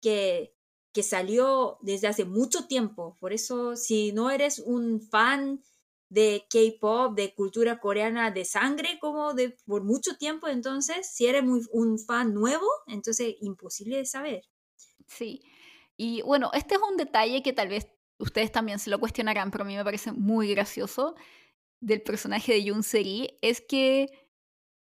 [0.00, 0.54] que,
[0.92, 3.16] que salió desde hace mucho tiempo.
[3.20, 5.62] Por eso, si no eres un fan
[6.10, 11.44] de K-pop, de cultura coreana de sangre, como de por mucho tiempo, entonces, si eres
[11.44, 14.42] muy, un fan nuevo, entonces imposible de saber.
[15.06, 15.42] Sí.
[15.96, 17.88] Y bueno, este es un detalle que tal vez
[18.18, 21.14] ustedes también se lo cuestionarán, pero a mí me parece muy gracioso
[21.80, 24.08] del personaje de Yoon Seri, es que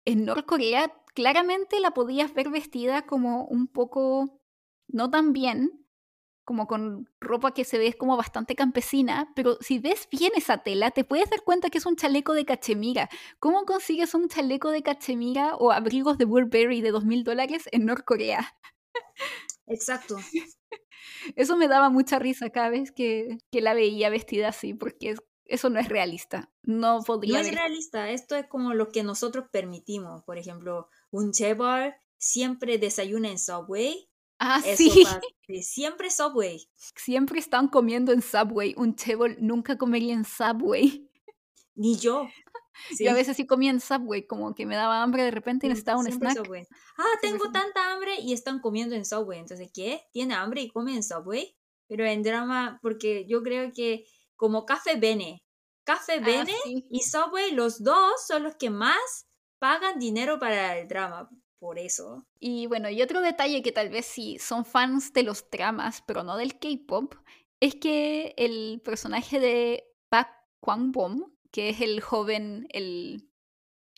[0.06, 4.40] en Norcorea claramente la podías ver vestida como un poco,
[4.88, 5.86] no tan bien,
[6.46, 10.92] como con ropa que se ve como bastante campesina, pero si ves bien esa tela,
[10.92, 13.10] te puedes dar cuenta que es un chaleco de cachemira.
[13.40, 17.86] ¿Cómo consigues un chaleco de cachemira o abrigos de Burberry de dos mil dólares en
[17.86, 18.56] Norcorea?
[19.68, 20.18] Exacto.
[21.36, 25.20] Eso me daba mucha risa cada vez que, que la veía vestida así, porque es
[25.46, 26.52] eso no es realista.
[26.64, 27.34] No podría.
[27.36, 28.10] No es realista.
[28.10, 30.24] Esto es como lo que nosotros permitimos.
[30.24, 34.10] Por ejemplo, un cheval siempre desayuna en Subway.
[34.40, 35.06] Ah, sí.
[35.62, 36.68] Siempre Subway.
[36.96, 38.74] Siempre están comiendo en Subway.
[38.78, 41.10] Un cheval nunca comería en Subway.
[41.76, 42.28] Ni yo.
[43.00, 45.70] Yo a veces sí comía en Subway, como que me daba hambre de repente y
[45.70, 46.38] necesitaba un snack.
[46.98, 49.40] Ah, tengo tanta hambre y están comiendo en Subway.
[49.40, 50.02] Entonces, ¿qué?
[50.12, 51.56] ¿Tiene hambre y come en Subway?
[51.88, 55.42] Pero en drama, porque yo creo que como Café Bene,
[55.86, 56.56] Café ah, Bene
[56.90, 59.28] y Subway, los dos son los que más
[59.60, 61.30] pagan dinero para el drama.
[61.60, 62.28] Por eso.
[62.40, 66.22] Y bueno, y otro detalle que tal vez sí son fans de los dramas, pero
[66.22, 67.16] no del K-pop,
[67.60, 70.30] es que el personaje de Park
[70.60, 73.32] Kwang Bom, que es el joven, el,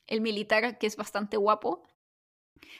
[0.05, 1.83] el militar que es bastante guapo,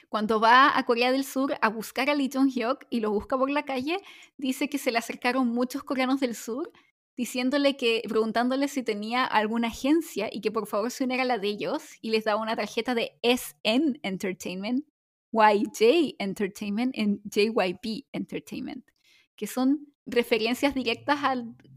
[0.08, 3.50] cuando va a Corea del Sur a buscar a Lee Jong-hyuk y lo busca por
[3.50, 3.98] la calle,
[4.36, 6.72] dice que se le acercaron muchos coreanos del sur
[7.18, 11.38] diciéndole que, preguntándole si tenía alguna agencia y que por favor se uniera a la
[11.38, 14.86] de ellos y les daba una tarjeta de SN Entertainment,
[15.32, 18.86] YJ Entertainment y JYP Entertainment,
[19.34, 21.34] que son referencias directas a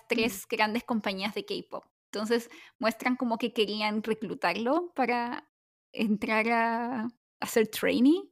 [0.08, 1.86] tres grandes compañías de K-pop.
[2.12, 5.50] Entonces muestran como que querían reclutarlo para
[5.92, 7.08] entrar a,
[7.40, 8.30] hacer trainee,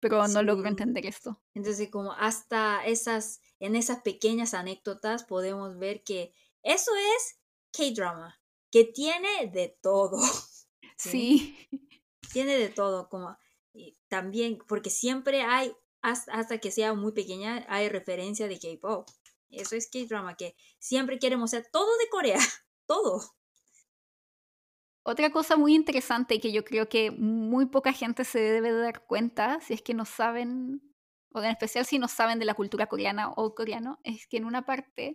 [0.00, 1.42] pero no logro entender esto.
[1.52, 6.32] Entonces como hasta esas, en esas pequeñas anécdotas podemos ver que
[6.62, 7.38] eso es
[7.72, 8.40] K-drama,
[8.70, 10.18] que tiene de todo.
[11.00, 11.56] Sí.
[12.32, 13.38] Tiene de todo, como
[14.08, 19.08] también, porque siempre hay, hasta que sea muy pequeña, hay referencia de K-pop.
[19.50, 22.38] Eso es K-drama, que siempre queremos hacer todo de Corea
[22.86, 23.20] todo.
[25.04, 29.60] Otra cosa muy interesante que yo creo que muy poca gente se debe dar cuenta,
[29.60, 30.82] si es que no saben,
[31.32, 34.44] o en especial si no saben de la cultura coreana o coreano, es que en
[34.44, 35.14] una parte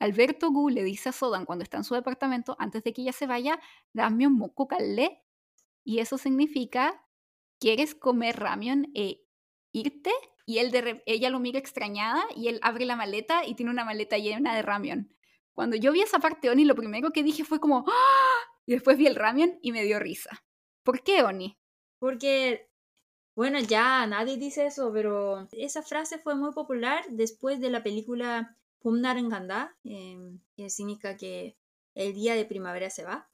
[0.00, 3.12] Alberto Gu le dice a Sodan cuando está en su departamento, antes de que ella
[3.12, 3.60] se vaya,
[3.94, 5.22] Ramyon Moko Kalle,
[5.84, 7.04] y eso significa,
[7.58, 9.24] ¿quieres comer ramión e
[9.72, 10.12] irte?
[10.44, 13.84] Y él de, ella lo mira extrañada y él abre la maleta y tiene una
[13.84, 15.14] maleta llena de ramión.
[15.52, 18.38] Cuando yo vi esa parte, Oni, lo primero que dije fue como, ¡Ah!
[18.64, 20.44] y después vi el ramen y me dio risa.
[20.84, 21.58] ¿Por qué, Oni?
[21.98, 22.67] Porque,
[23.38, 28.56] bueno, ya nadie dice eso, pero esa frase fue muy popular después de la película
[28.80, 31.56] Pumnarenganda, eh, em, que significa que
[31.94, 33.30] el día de primavera se va.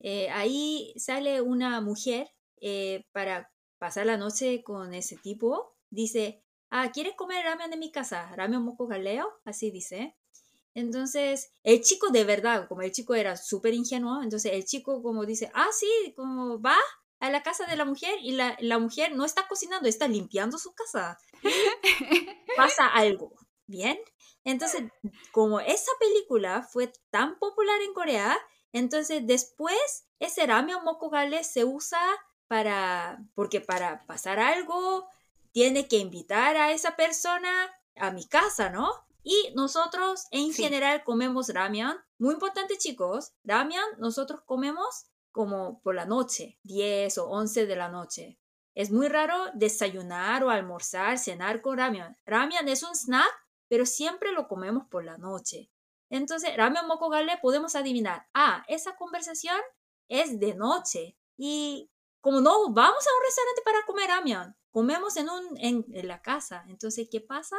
[0.00, 5.76] Eh, ahí sale una mujer eh, para pasar la noche con ese tipo.
[5.90, 8.34] Dice, ah, ¿quieres comer ramen de mi casa?
[8.34, 10.16] Ramen moco galeo, así dice.
[10.74, 15.24] Entonces, el chico de verdad, como el chico era súper ingenuo, entonces el chico como
[15.24, 16.76] dice, ah, sí, como va
[17.20, 20.58] a la casa de la mujer y la, la mujer no está cocinando, está limpiando
[20.58, 21.18] su casa.
[22.56, 23.32] Pasa algo,
[23.66, 23.98] ¿bien?
[24.44, 24.84] Entonces,
[25.32, 28.38] como esa película fue tan popular en Corea,
[28.72, 32.00] entonces después ese ramen mokogale se usa
[32.48, 35.06] para, porque para pasar algo,
[35.52, 37.50] tiene que invitar a esa persona
[37.96, 38.90] a mi casa, ¿no?
[39.22, 41.96] Y nosotros en general comemos ramen.
[42.18, 43.32] Muy importante, chicos.
[43.44, 48.38] Ramen nosotros comemos como por la noche, 10 o 11 de la noche.
[48.74, 52.16] Es muy raro desayunar o almorzar, cenar con ramen.
[52.24, 53.30] Ramen es un snack,
[53.68, 55.70] pero siempre lo comemos por la noche.
[56.10, 59.60] Entonces, ramen mokogale podemos adivinar, ah, esa conversación
[60.08, 61.16] es de noche.
[61.36, 66.20] Y como no vamos a un restaurante para comer ramen, comemos en, un, en la
[66.22, 66.64] casa.
[66.68, 67.56] Entonces, ¿qué pasa?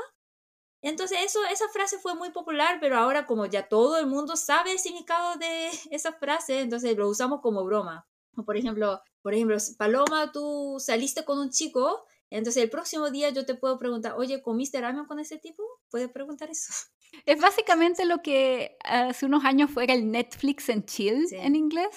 [0.81, 4.71] Entonces eso, esa frase fue muy popular, pero ahora como ya todo el mundo sabe
[4.71, 8.07] el significado de esa frase, entonces lo usamos como broma.
[8.45, 13.45] por ejemplo, por ejemplo, Paloma, tú saliste con un chico, entonces el próximo día yo
[13.45, 15.63] te puedo preguntar, oye, ¿comiste ramen con ese tipo?
[15.89, 16.73] Puedes preguntar eso.
[17.25, 21.89] Es básicamente lo que hace unos años fuera el Netflix en chill en inglés.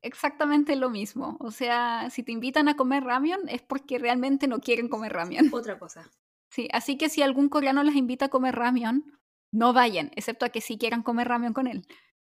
[0.00, 1.36] Exactamente lo mismo.
[1.40, 5.52] O sea, si te invitan a comer ramen es porque realmente no quieren comer ramen.
[5.52, 6.08] Otra cosa.
[6.50, 9.04] Sí, así que si algún coreano les invita a comer ramen,
[9.52, 11.86] no vayan, excepto a que sí quieran comer ramen con él.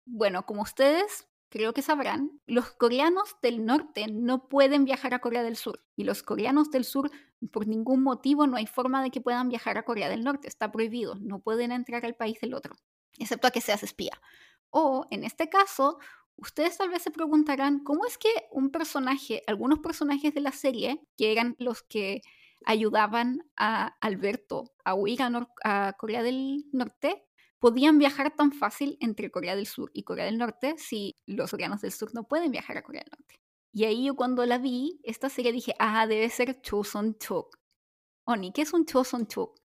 [0.05, 5.43] Bueno, como ustedes creo que sabrán, los coreanos del norte no pueden viajar a Corea
[5.43, 7.11] del Sur y los coreanos del sur
[7.51, 10.71] por ningún motivo no hay forma de que puedan viajar a Corea del Norte, está
[10.71, 12.75] prohibido, no pueden entrar al país del otro,
[13.19, 14.19] excepto a que seas espía.
[14.69, 15.99] O en este caso,
[16.37, 21.01] ustedes tal vez se preguntarán, ¿cómo es que un personaje, algunos personajes de la serie,
[21.17, 22.21] que eran los que
[22.65, 27.25] ayudaban a Alberto a huir a, Corea del Norte,
[27.59, 31.81] podían viajar tan fácil entre Corea del Sur y Corea del Norte si los coreanos
[31.81, 33.35] del sur no pueden viajar a Corea del Norte.
[33.71, 37.57] Y ahí yo cuando la vi, esta serie dije, ah, debe ser Choson Chok.
[38.25, 39.59] Oni, ¿qué es un Choson Chok?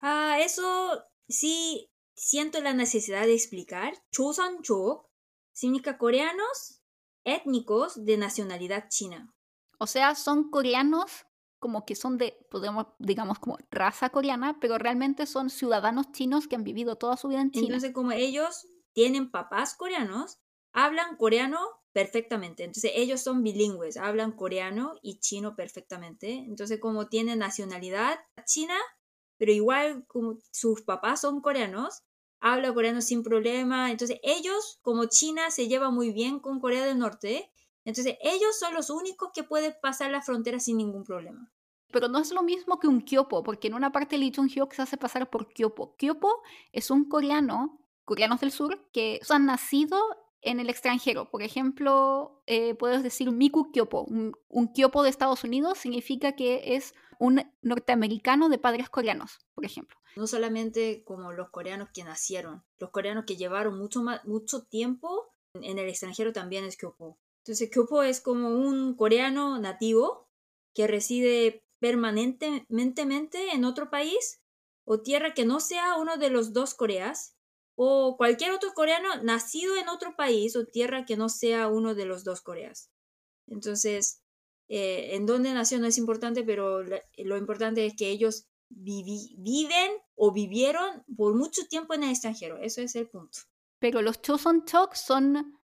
[0.00, 3.94] Ah, eso sí siento la necesidad de explicar.
[4.10, 5.08] Choson Chok
[5.52, 6.82] significa coreanos
[7.24, 9.34] étnicos de nacionalidad china.
[9.78, 11.25] O sea, son coreanos
[11.58, 16.56] como que son de, podemos, digamos, como raza coreana, pero realmente son ciudadanos chinos que
[16.56, 17.66] han vivido toda su vida en China.
[17.66, 20.38] Entonces, como ellos tienen papás coreanos,
[20.72, 21.58] hablan coreano
[21.92, 22.64] perfectamente.
[22.64, 26.30] Entonces, ellos son bilingües, hablan coreano y chino perfectamente.
[26.30, 28.76] Entonces, como tienen nacionalidad china,
[29.38, 32.02] pero igual como sus papás son coreanos,
[32.40, 33.90] habla coreano sin problema.
[33.90, 37.50] Entonces, ellos, como China se lleva muy bien con Corea del Norte,
[37.86, 41.52] entonces, ellos son los únicos que pueden pasar la frontera sin ningún problema.
[41.92, 44.82] Pero no es lo mismo que un Kyopo, porque en una parte Lee Chung-hyuk se
[44.82, 45.94] hace pasar por Kyopo.
[45.96, 49.98] Kyopo es un coreano, coreanos del sur, que han nacido
[50.42, 51.30] en el extranjero.
[51.30, 54.02] Por ejemplo, eh, puedes decir Miku Kyopo.
[54.02, 59.64] Un, un Kyopo de Estados Unidos significa que es un norteamericano de padres coreanos, por
[59.64, 59.96] ejemplo.
[60.16, 65.78] No solamente como los coreanos que nacieron, los coreanos que llevaron mucho, mucho tiempo en
[65.78, 67.16] el extranjero también es Kyopo.
[67.46, 70.28] Entonces, Kyopo es como un coreano nativo
[70.74, 74.40] que reside permanentemente en otro país
[74.84, 77.36] o tierra que no sea uno de los dos Coreas
[77.76, 82.06] o cualquier otro coreano nacido en otro país o tierra que no sea uno de
[82.06, 82.90] los dos Coreas.
[83.46, 84.24] Entonces,
[84.68, 90.32] eh, en dónde nació no es importante, pero lo importante es que ellos viven o
[90.32, 92.58] vivieron por mucho tiempo en el extranjero.
[92.58, 93.38] Eso es el punto.
[93.78, 95.56] Pero los Choson Chok son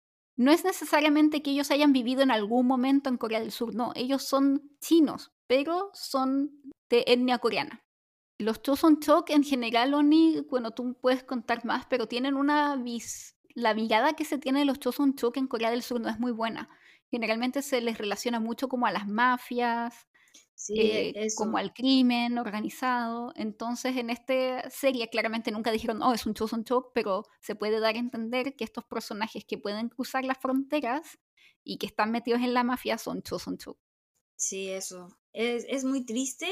[0.41, 3.93] no es necesariamente que ellos hayan vivido en algún momento en Corea del Sur, no,
[3.95, 7.85] ellos son chinos, pero son de etnia coreana.
[8.39, 13.37] Los Choson Chok en general, Oni, bueno, tú puedes contar más, pero tienen una vis
[13.55, 16.19] la mirada que se tiene de los Choson Chok en Corea del Sur no es
[16.19, 16.71] muy buena.
[17.11, 20.07] Generalmente se les relaciona mucho como a las mafias,
[20.69, 23.33] eh, como al crimen organizado.
[23.37, 27.81] Entonces, en esta serie claramente nunca dijeron, oh, es un Choson Chok, pero se puede
[27.81, 31.19] dar a entender que estos personajes que pueden cruzar las fronteras
[31.65, 33.79] y que están metidos en la mafia son Choson Chok.
[34.37, 35.19] Sí, eso.
[35.33, 36.49] Es, es muy triste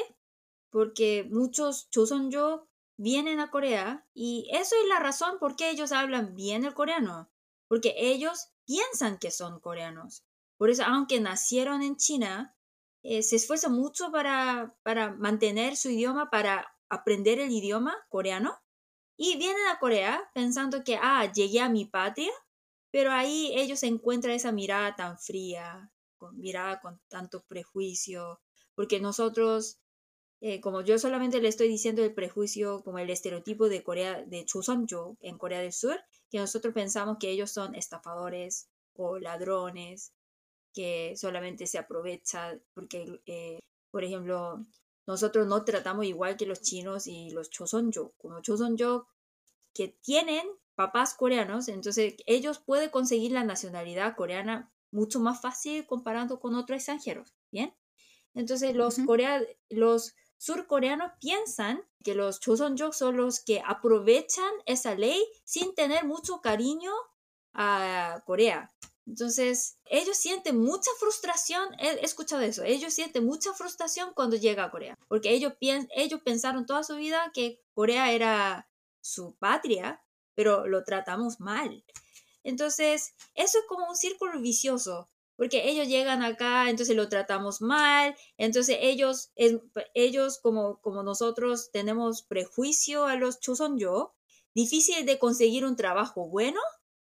[0.71, 5.93] porque muchos Choson Chok vienen a Corea y eso es la razón por qué ellos
[5.93, 7.31] hablan bien el coreano,
[7.69, 10.25] porque ellos piensan que son coreanos.
[10.59, 12.58] Por eso, aunque nacieron en China,
[13.03, 18.59] eh, se esfuerza mucho para, para mantener su idioma, para aprender el idioma coreano.
[19.17, 22.31] Y vienen a Corea pensando que, ah, llegué a mi patria,
[22.91, 28.41] pero ahí ellos encuentran esa mirada tan fría, con mirada con tanto prejuicio,
[28.75, 29.81] porque nosotros,
[30.41, 34.45] eh, como yo solamente le estoy diciendo el prejuicio, como el estereotipo de Corea, de
[34.45, 40.13] Chosunjo en Corea del Sur, que nosotros pensamos que ellos son estafadores o ladrones
[40.79, 43.59] que solamente se aprovecha porque, eh,
[43.91, 44.65] por ejemplo,
[45.09, 49.09] nosotros no tratamos igual que los chinos y los chosonjo, como chosonjo
[49.75, 56.39] que tienen papás coreanos, entonces ellos pueden conseguir la nacionalidad coreana mucho más fácil comparando
[56.39, 57.75] con otros extranjeros, ¿bien?
[58.35, 58.99] Entonces los,
[59.71, 66.41] los surcoreanos piensan que los chosonjo son los que aprovechan esa ley sin tener mucho
[66.41, 66.93] cariño
[67.53, 68.71] a Corea.
[69.09, 74.71] Entonces, ellos sienten mucha frustración, he escuchado eso, ellos sienten mucha frustración cuando llega a
[74.71, 78.69] Corea, porque ellos, ellos pensaron toda su vida que Corea era
[79.01, 80.03] su patria,
[80.35, 81.83] pero lo tratamos mal.
[82.45, 88.15] Entonces, eso es como un círculo vicioso, porque ellos llegan acá, entonces lo tratamos mal,
[88.37, 89.31] entonces ellos,
[89.95, 93.39] ellos como, como nosotros tenemos prejuicio a los
[93.79, 94.15] yo,
[94.55, 96.61] difícil de conseguir un trabajo bueno,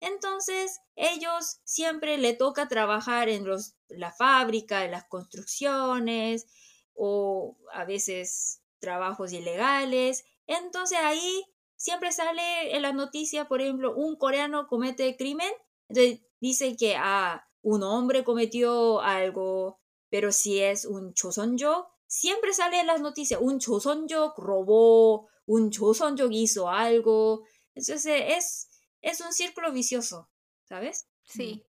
[0.01, 6.47] entonces, ellos siempre le toca trabajar en los, la fábrica, en las construcciones
[6.95, 10.25] o a veces trabajos ilegales.
[10.47, 11.45] Entonces ahí
[11.75, 15.51] siempre sale en la noticia, por ejemplo, un coreano comete crimen,
[15.87, 19.79] entonces dice que ah, un hombre cometió algo,
[20.09, 26.27] pero si es un chosonjo, siempre sale en las noticias, un chosonjo robó, un chosonjo
[26.31, 27.43] hizo algo.
[27.75, 28.70] Entonces es
[29.01, 30.29] es un círculo vicioso,
[30.63, 31.07] ¿sabes?
[31.23, 31.65] Sí.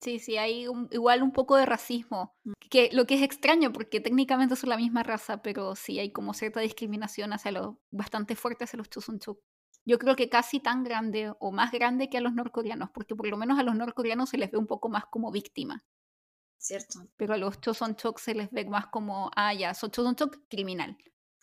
[0.00, 2.52] Sí, sí, hay igual un poco de racismo, mm.
[2.70, 6.34] que lo que es extraño porque técnicamente son la misma raza, pero sí hay como
[6.34, 9.40] cierta discriminación hacia los bastante fuerte hacia los Chusunchuk.
[9.84, 13.26] Yo creo que casi tan grande o más grande que a los norcoreanos, porque por
[13.26, 15.84] lo menos a los norcoreanos se les ve un poco más como víctima.
[16.58, 17.08] Cierto.
[17.16, 20.96] Pero a los Chosunchok se les ve más como, ah, ya, son Chosunchok criminal.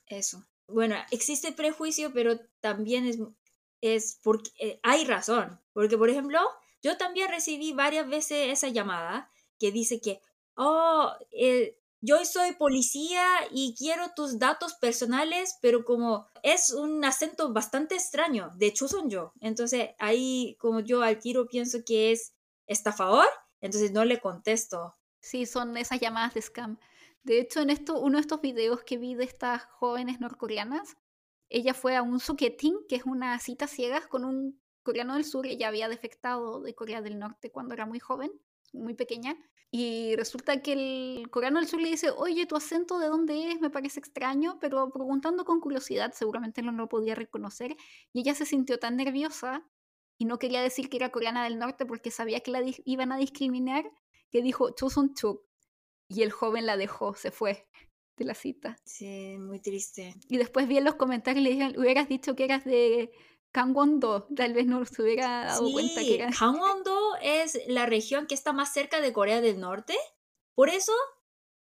[0.06, 0.46] Eso.
[0.68, 3.18] Bueno, existe prejuicio, pero también es
[3.82, 5.60] es porque eh, hay razón.
[5.74, 6.40] Porque, por ejemplo,
[6.82, 10.22] yo también recibí varias veces esa llamada que dice que,
[10.56, 17.52] oh, eh, yo soy policía y quiero tus datos personales, pero como es un acento
[17.52, 19.34] bastante extraño, de son yo.
[19.40, 22.36] Entonces ahí como yo al tiro pienso que es
[22.68, 23.28] estafador,
[23.60, 24.94] entonces no le contesto.
[25.20, 26.78] Sí, son esas llamadas de scam.
[27.24, 30.96] De hecho, en esto, uno de estos videos que vi de estas jóvenes norcoreanas,
[31.50, 35.46] ella fue a un soquetín, que es una cita ciegas con un coreano del sur.
[35.46, 38.32] Ella había defectado de Corea del Norte cuando era muy joven,
[38.74, 39.36] muy pequeña.
[39.72, 43.60] Y resulta que el coreano del sur le dice, oye, tu acento de dónde es,
[43.60, 47.76] me parece extraño, pero preguntando con curiosidad, seguramente no lo podía reconocer.
[48.14, 49.68] Y ella se sintió tan nerviosa
[50.18, 53.18] y no quería decir que era coreana del norte porque sabía que la iban a
[53.18, 53.92] discriminar,
[54.32, 55.42] que dijo Chosun Chuk.
[56.08, 57.68] Y el joven la dejó, se fue
[58.18, 58.78] de la cita.
[58.84, 60.16] Sí, muy triste.
[60.30, 63.12] Y después vi en los comentarios y le dijeron, hubieras dicho que eras de
[63.54, 66.30] Gangwon-do, tal vez no se hubiera dado cuenta que era.
[66.30, 69.96] Gangwon-do es la región que está más cerca de Corea del Norte.
[70.54, 70.94] Por eso,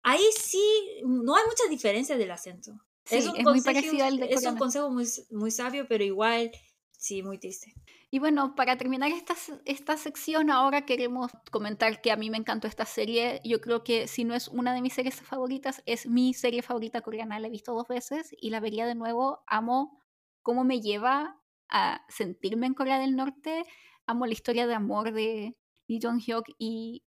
[0.02, 0.62] ahí sí,
[1.04, 2.72] no hay mucha diferencia del acento.
[3.04, 6.50] Sí, es, muy parecido al de Es un consejo muy, muy sabio, pero igual,
[6.96, 7.74] sí, muy triste.
[8.14, 9.34] Y bueno, para terminar esta,
[9.64, 13.40] esta sección, ahora queremos comentar que a mí me encantó esta serie.
[13.42, 17.00] Yo creo que si no es una de mis series favoritas, es mi serie favorita
[17.00, 17.40] coreana.
[17.40, 19.42] La he visto dos veces y la vería de nuevo.
[19.48, 20.00] Amo
[20.42, 23.64] cómo me lleva a sentirme en Corea del Norte.
[24.06, 25.56] Amo la historia de amor de
[25.88, 27.02] Lee Jong-hyuk y,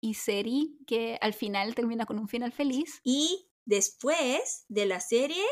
[0.00, 3.02] y Seri, que al final termina con un final feliz.
[3.04, 5.44] Y después de la serie,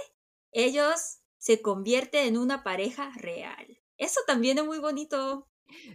[0.50, 3.84] ellos se convierten en una pareja real.
[3.99, 5.49] Eso también es muy bonito.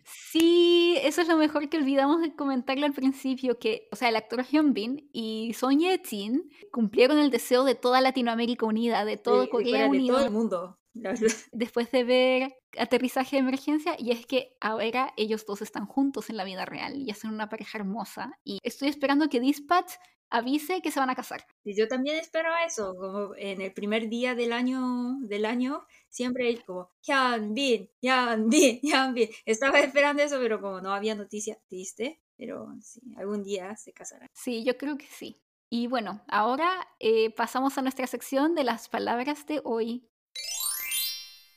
[0.04, 4.16] Sí, eso es lo mejor que olvidamos de comentarlo al principio, que, o sea, el
[4.16, 9.18] actor Hyun Bin y Son Ye Jin cumplieron el deseo de toda Latinoamérica unida, de
[9.18, 10.80] todo Corea de todo el mundo.
[11.52, 16.38] Después de ver aterrizaje de emergencia, y es que ahora ellos dos están juntos en
[16.38, 18.32] la vida real y hacen una pareja hermosa.
[18.43, 19.93] Y estoy esperando que Dispatch
[20.30, 21.45] avise que se van a casar.
[21.64, 26.49] Y yo también espero eso, como en el primer día del año, del año siempre
[26.49, 29.29] hay como Hyun Bin, Hyun Bin, Hyun Bin.
[29.45, 34.29] Estaba esperando eso, pero como no había noticia, triste, pero sí, algún día se casarán.
[34.33, 35.43] Sí, yo creo que sí.
[35.70, 40.09] Y bueno, ahora eh, pasamos a nuestra sección de las palabras de hoy.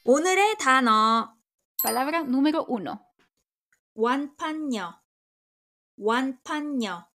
[0.10, 1.36] 오늘의 단어
[1.84, 3.12] Palabra número uno.
[3.94, 5.04] 완판녀
[5.98, 7.10] 완판녀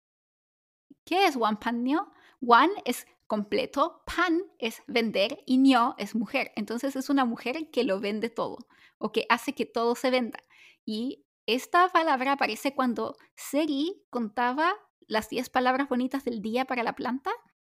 [1.06, 2.12] ¿Qué es wanpanño?
[2.42, 6.53] Wan es completo, pan es vender y ño es mujer.
[6.57, 8.59] Entonces es una mujer que lo vende todo
[8.99, 10.39] o que hace que todo se venda.
[10.85, 14.75] Y esta palabra aparece cuando Seri contaba
[15.07, 17.31] las 10 palabras bonitas del día para la planta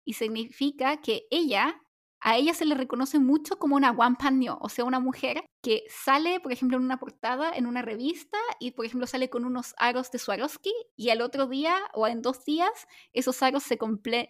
[0.05, 1.83] y significa que ella
[2.21, 6.41] a ella se le reconoce mucho como una guampanyo, o sea, una mujer que sale,
[6.41, 10.11] por ejemplo, en una portada, en una revista, y por ejemplo sale con unos aros
[10.11, 12.71] de Swarovski, y al otro día o en dos días
[13.13, 13.79] esos aros se,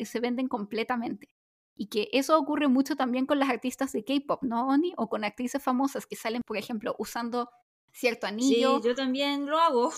[0.05, 1.29] se venden completamente.
[1.79, 4.95] Y que eso ocurre mucho también con las artistas de K-pop, ¿no, Oni?
[4.97, 7.51] O con actrices famosas que salen, por ejemplo, usando
[7.93, 8.81] cierto anillo.
[8.81, 9.93] Sí, yo también lo hago.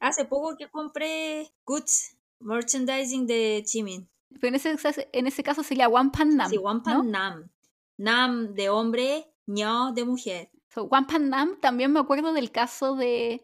[0.00, 4.08] Hace poco que compré goods merchandising de Jimin.
[4.40, 6.50] Pero en ese, en ese caso sería Wampan Nam.
[6.50, 7.50] Sí, Wampan Nam.
[7.96, 10.50] Nam de hombre, ño de mujer.
[10.68, 13.42] So, Wampan Nam, también me acuerdo del caso de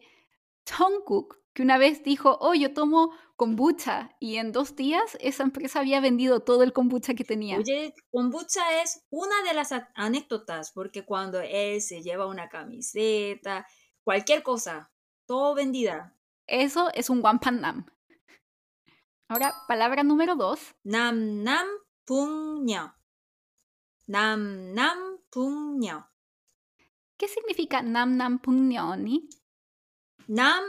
[0.65, 5.79] Jungkook, que una vez dijo, oh, yo tomo kombucha, y en dos días esa empresa
[5.79, 7.57] había vendido todo el kombucha que tenía.
[7.57, 13.67] Oye, kombucha es una de las anécdotas, porque cuando él se lleva una camiseta,
[14.03, 14.89] cualquier cosa,
[15.25, 16.15] todo vendida.
[16.47, 17.85] Eso es un Wampan Nam.
[19.29, 20.59] Ahora, palabra número dos.
[20.83, 21.67] Nam nam
[22.05, 22.95] puño.
[24.07, 26.09] Nam nam puño.
[27.17, 29.27] ¿Qué significa nam nam puño, ni?
[30.27, 30.63] Nam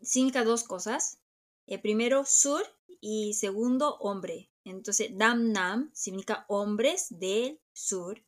[0.00, 1.20] significa dos cosas.
[1.66, 2.62] El primero, sur
[3.00, 4.50] y segundo, hombre.
[4.64, 8.24] Entonces, nam nam significa hombres del sur.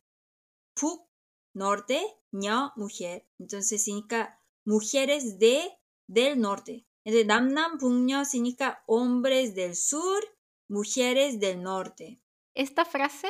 [0.75, 1.07] Puk,
[1.53, 1.99] norte,
[2.31, 3.27] ño, mujer.
[3.39, 5.71] Entonces significa mujeres de
[6.05, 6.85] del norte.
[7.03, 10.23] Entonces, Namnam Pungño significa hombres del sur,
[10.67, 12.21] mujeres del norte.
[12.53, 13.27] Esta frase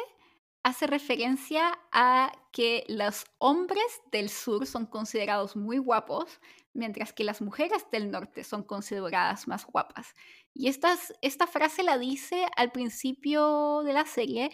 [0.64, 6.40] hace referencia a que los hombres del sur son considerados muy guapos,
[6.74, 10.14] mientras que las mujeres del norte son consideradas más guapas.
[10.54, 14.52] Y esta, esta frase la dice al principio de la serie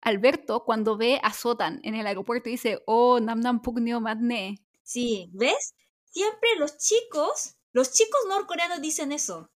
[0.00, 4.62] Alberto cuando ve a Sotan en el aeropuerto y dice, oh, Namnam Pugno Madne.
[4.82, 5.74] Sí, ¿ves?
[6.04, 9.50] Siempre los chicos los chicos norcoreanos dicen eso.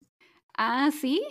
[0.58, 1.22] Ah, sí.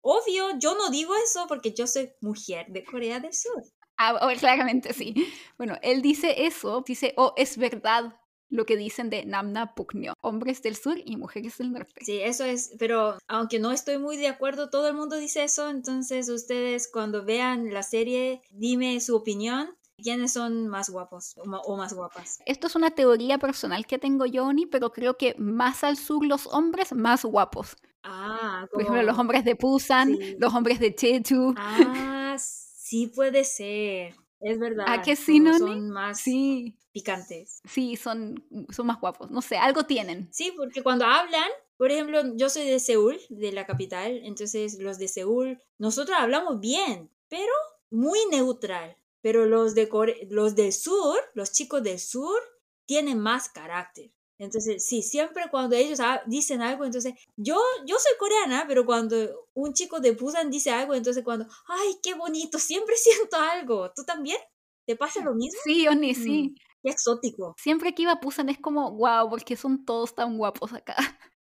[0.00, 3.62] Obvio, yo no digo eso porque yo soy mujer de Corea del Sur.
[3.96, 5.14] Ah, oh, claramente sí.
[5.56, 8.16] Bueno, él dice eso, dice, oh, es verdad
[8.48, 12.04] lo que dicen de Namna Puknyo, hombres del sur y mujeres del norte.
[12.04, 15.70] Sí, eso es, pero aunque no estoy muy de acuerdo, todo el mundo dice eso,
[15.70, 21.92] entonces ustedes cuando vean la serie, dime su opinión quiénes son más guapos o más
[21.94, 22.40] guapas.
[22.46, 26.24] Esto es una teoría personal que tengo yo, Oni, pero creo que más al sur
[26.24, 27.76] los hombres más guapos.
[28.02, 31.54] Ah, Por ejemplo, los hombres de Busan, los hombres de Jeju.
[31.56, 34.14] Ah, sí puede ser.
[34.40, 34.86] Es verdad.
[34.88, 35.56] ¿A qué sí, no?
[35.56, 36.76] Son más sí.
[36.90, 37.62] picantes.
[37.64, 39.30] Sí, son, son más guapos.
[39.30, 40.28] No sé, algo tienen.
[40.32, 44.98] Sí, porque cuando hablan, por ejemplo, yo soy de Seúl, de la capital, entonces los
[44.98, 47.52] de Seúl, nosotros hablamos bien, pero
[47.90, 48.96] muy neutral.
[49.22, 49.88] Pero los, de
[50.30, 52.40] los del sur, los chicos del sur,
[52.86, 54.12] tienen más carácter.
[54.42, 59.16] Entonces, sí, siempre cuando ellos dicen algo, entonces, yo, yo soy coreana, pero cuando
[59.54, 63.92] un chico de Busan dice algo, entonces cuando, ay, qué bonito, siempre siento algo.
[63.94, 64.38] ¿Tú también?
[64.84, 65.60] ¿Te pasa lo mismo?
[65.62, 66.48] Sí, Oni, sí.
[66.48, 67.54] Mm, qué exótico.
[67.56, 70.96] Siempre que iba a Busan es como, wow, porque son todos tan guapos acá.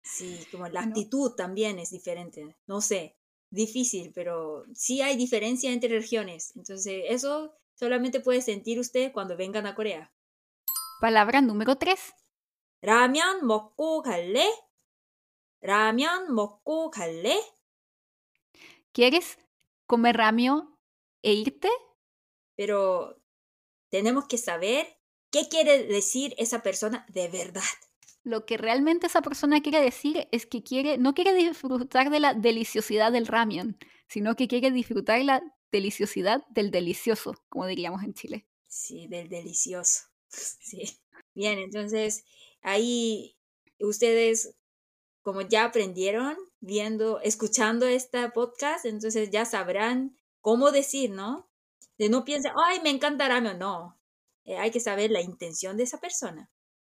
[0.02, 2.58] Sí, como la actitud también es diferente.
[2.66, 3.16] No sé,
[3.52, 6.56] difícil, pero sí hay diferencia entre regiones.
[6.56, 10.13] Entonces, eso solamente puede sentir usted cuando vengan a Corea.
[11.01, 12.15] Palabra número 3.
[12.83, 14.45] 라면 먹고 갈래?
[15.61, 17.41] 라면 먹고 갈래?
[18.93, 19.39] ¿Quieres
[19.87, 20.69] comer ramen
[21.23, 21.69] e irte?
[22.57, 23.19] Pero
[23.89, 24.87] tenemos que saber
[25.31, 27.63] qué quiere decir esa persona de verdad.
[28.23, 32.35] Lo que realmente esa persona quiere decir es que quiere, no quiere disfrutar de la
[32.35, 33.77] deliciosidad del ramen,
[34.09, 38.48] sino que quiere disfrutar la deliciosidad del delicioso, como diríamos en Chile.
[38.68, 40.04] Sí, del delicioso.
[40.62, 41.00] Sí.
[41.34, 42.24] Bien, entonces
[42.62, 43.36] ahí
[43.80, 44.56] ustedes,
[45.22, 51.50] como ya aprendieron viendo, escuchando esta podcast, entonces ya sabrán cómo decir, ¿no?
[51.98, 54.00] De no piensa, ay, me encanta ramen, no.
[54.46, 56.50] Eh, hay que saber la intención de esa persona.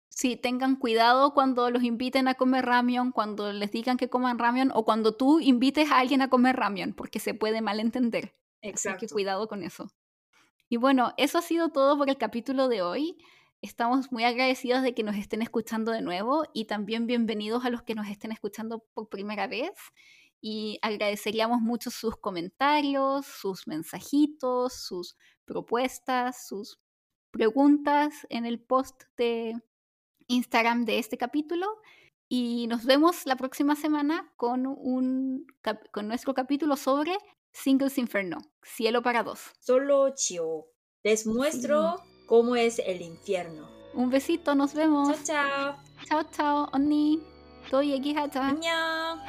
[0.09, 4.71] Sí, tengan cuidado cuando los inviten a comer ramen, cuando les digan que coman ramen
[4.73, 8.35] o cuando tú invites a alguien a comer ramen, porque se puede malentender.
[8.61, 8.97] Exacto.
[8.97, 9.91] Así que cuidado con eso.
[10.69, 13.17] Y bueno, eso ha sido todo por el capítulo de hoy.
[13.61, 17.83] Estamos muy agradecidos de que nos estén escuchando de nuevo y también bienvenidos a los
[17.83, 19.71] que nos estén escuchando por primera vez.
[20.41, 26.79] Y agradeceríamos mucho sus comentarios, sus mensajitos, sus propuestas, sus
[27.31, 29.55] preguntas en el post de
[30.27, 31.65] Instagram de este capítulo.
[32.29, 35.47] Y nos vemos la próxima semana con, un,
[35.91, 37.17] con nuestro capítulo sobre
[37.63, 39.39] Singles Inferno, Cielo para dos.
[39.59, 40.67] Solo Chio.
[41.03, 41.95] Les muestro
[42.27, 43.67] cómo es el infierno.
[43.95, 45.09] Un besito, nos vemos.
[45.23, 45.75] Chao, chao.
[46.07, 47.19] Chao, chao, Onni.
[47.63, 49.19] Estoy aquí, 안녕.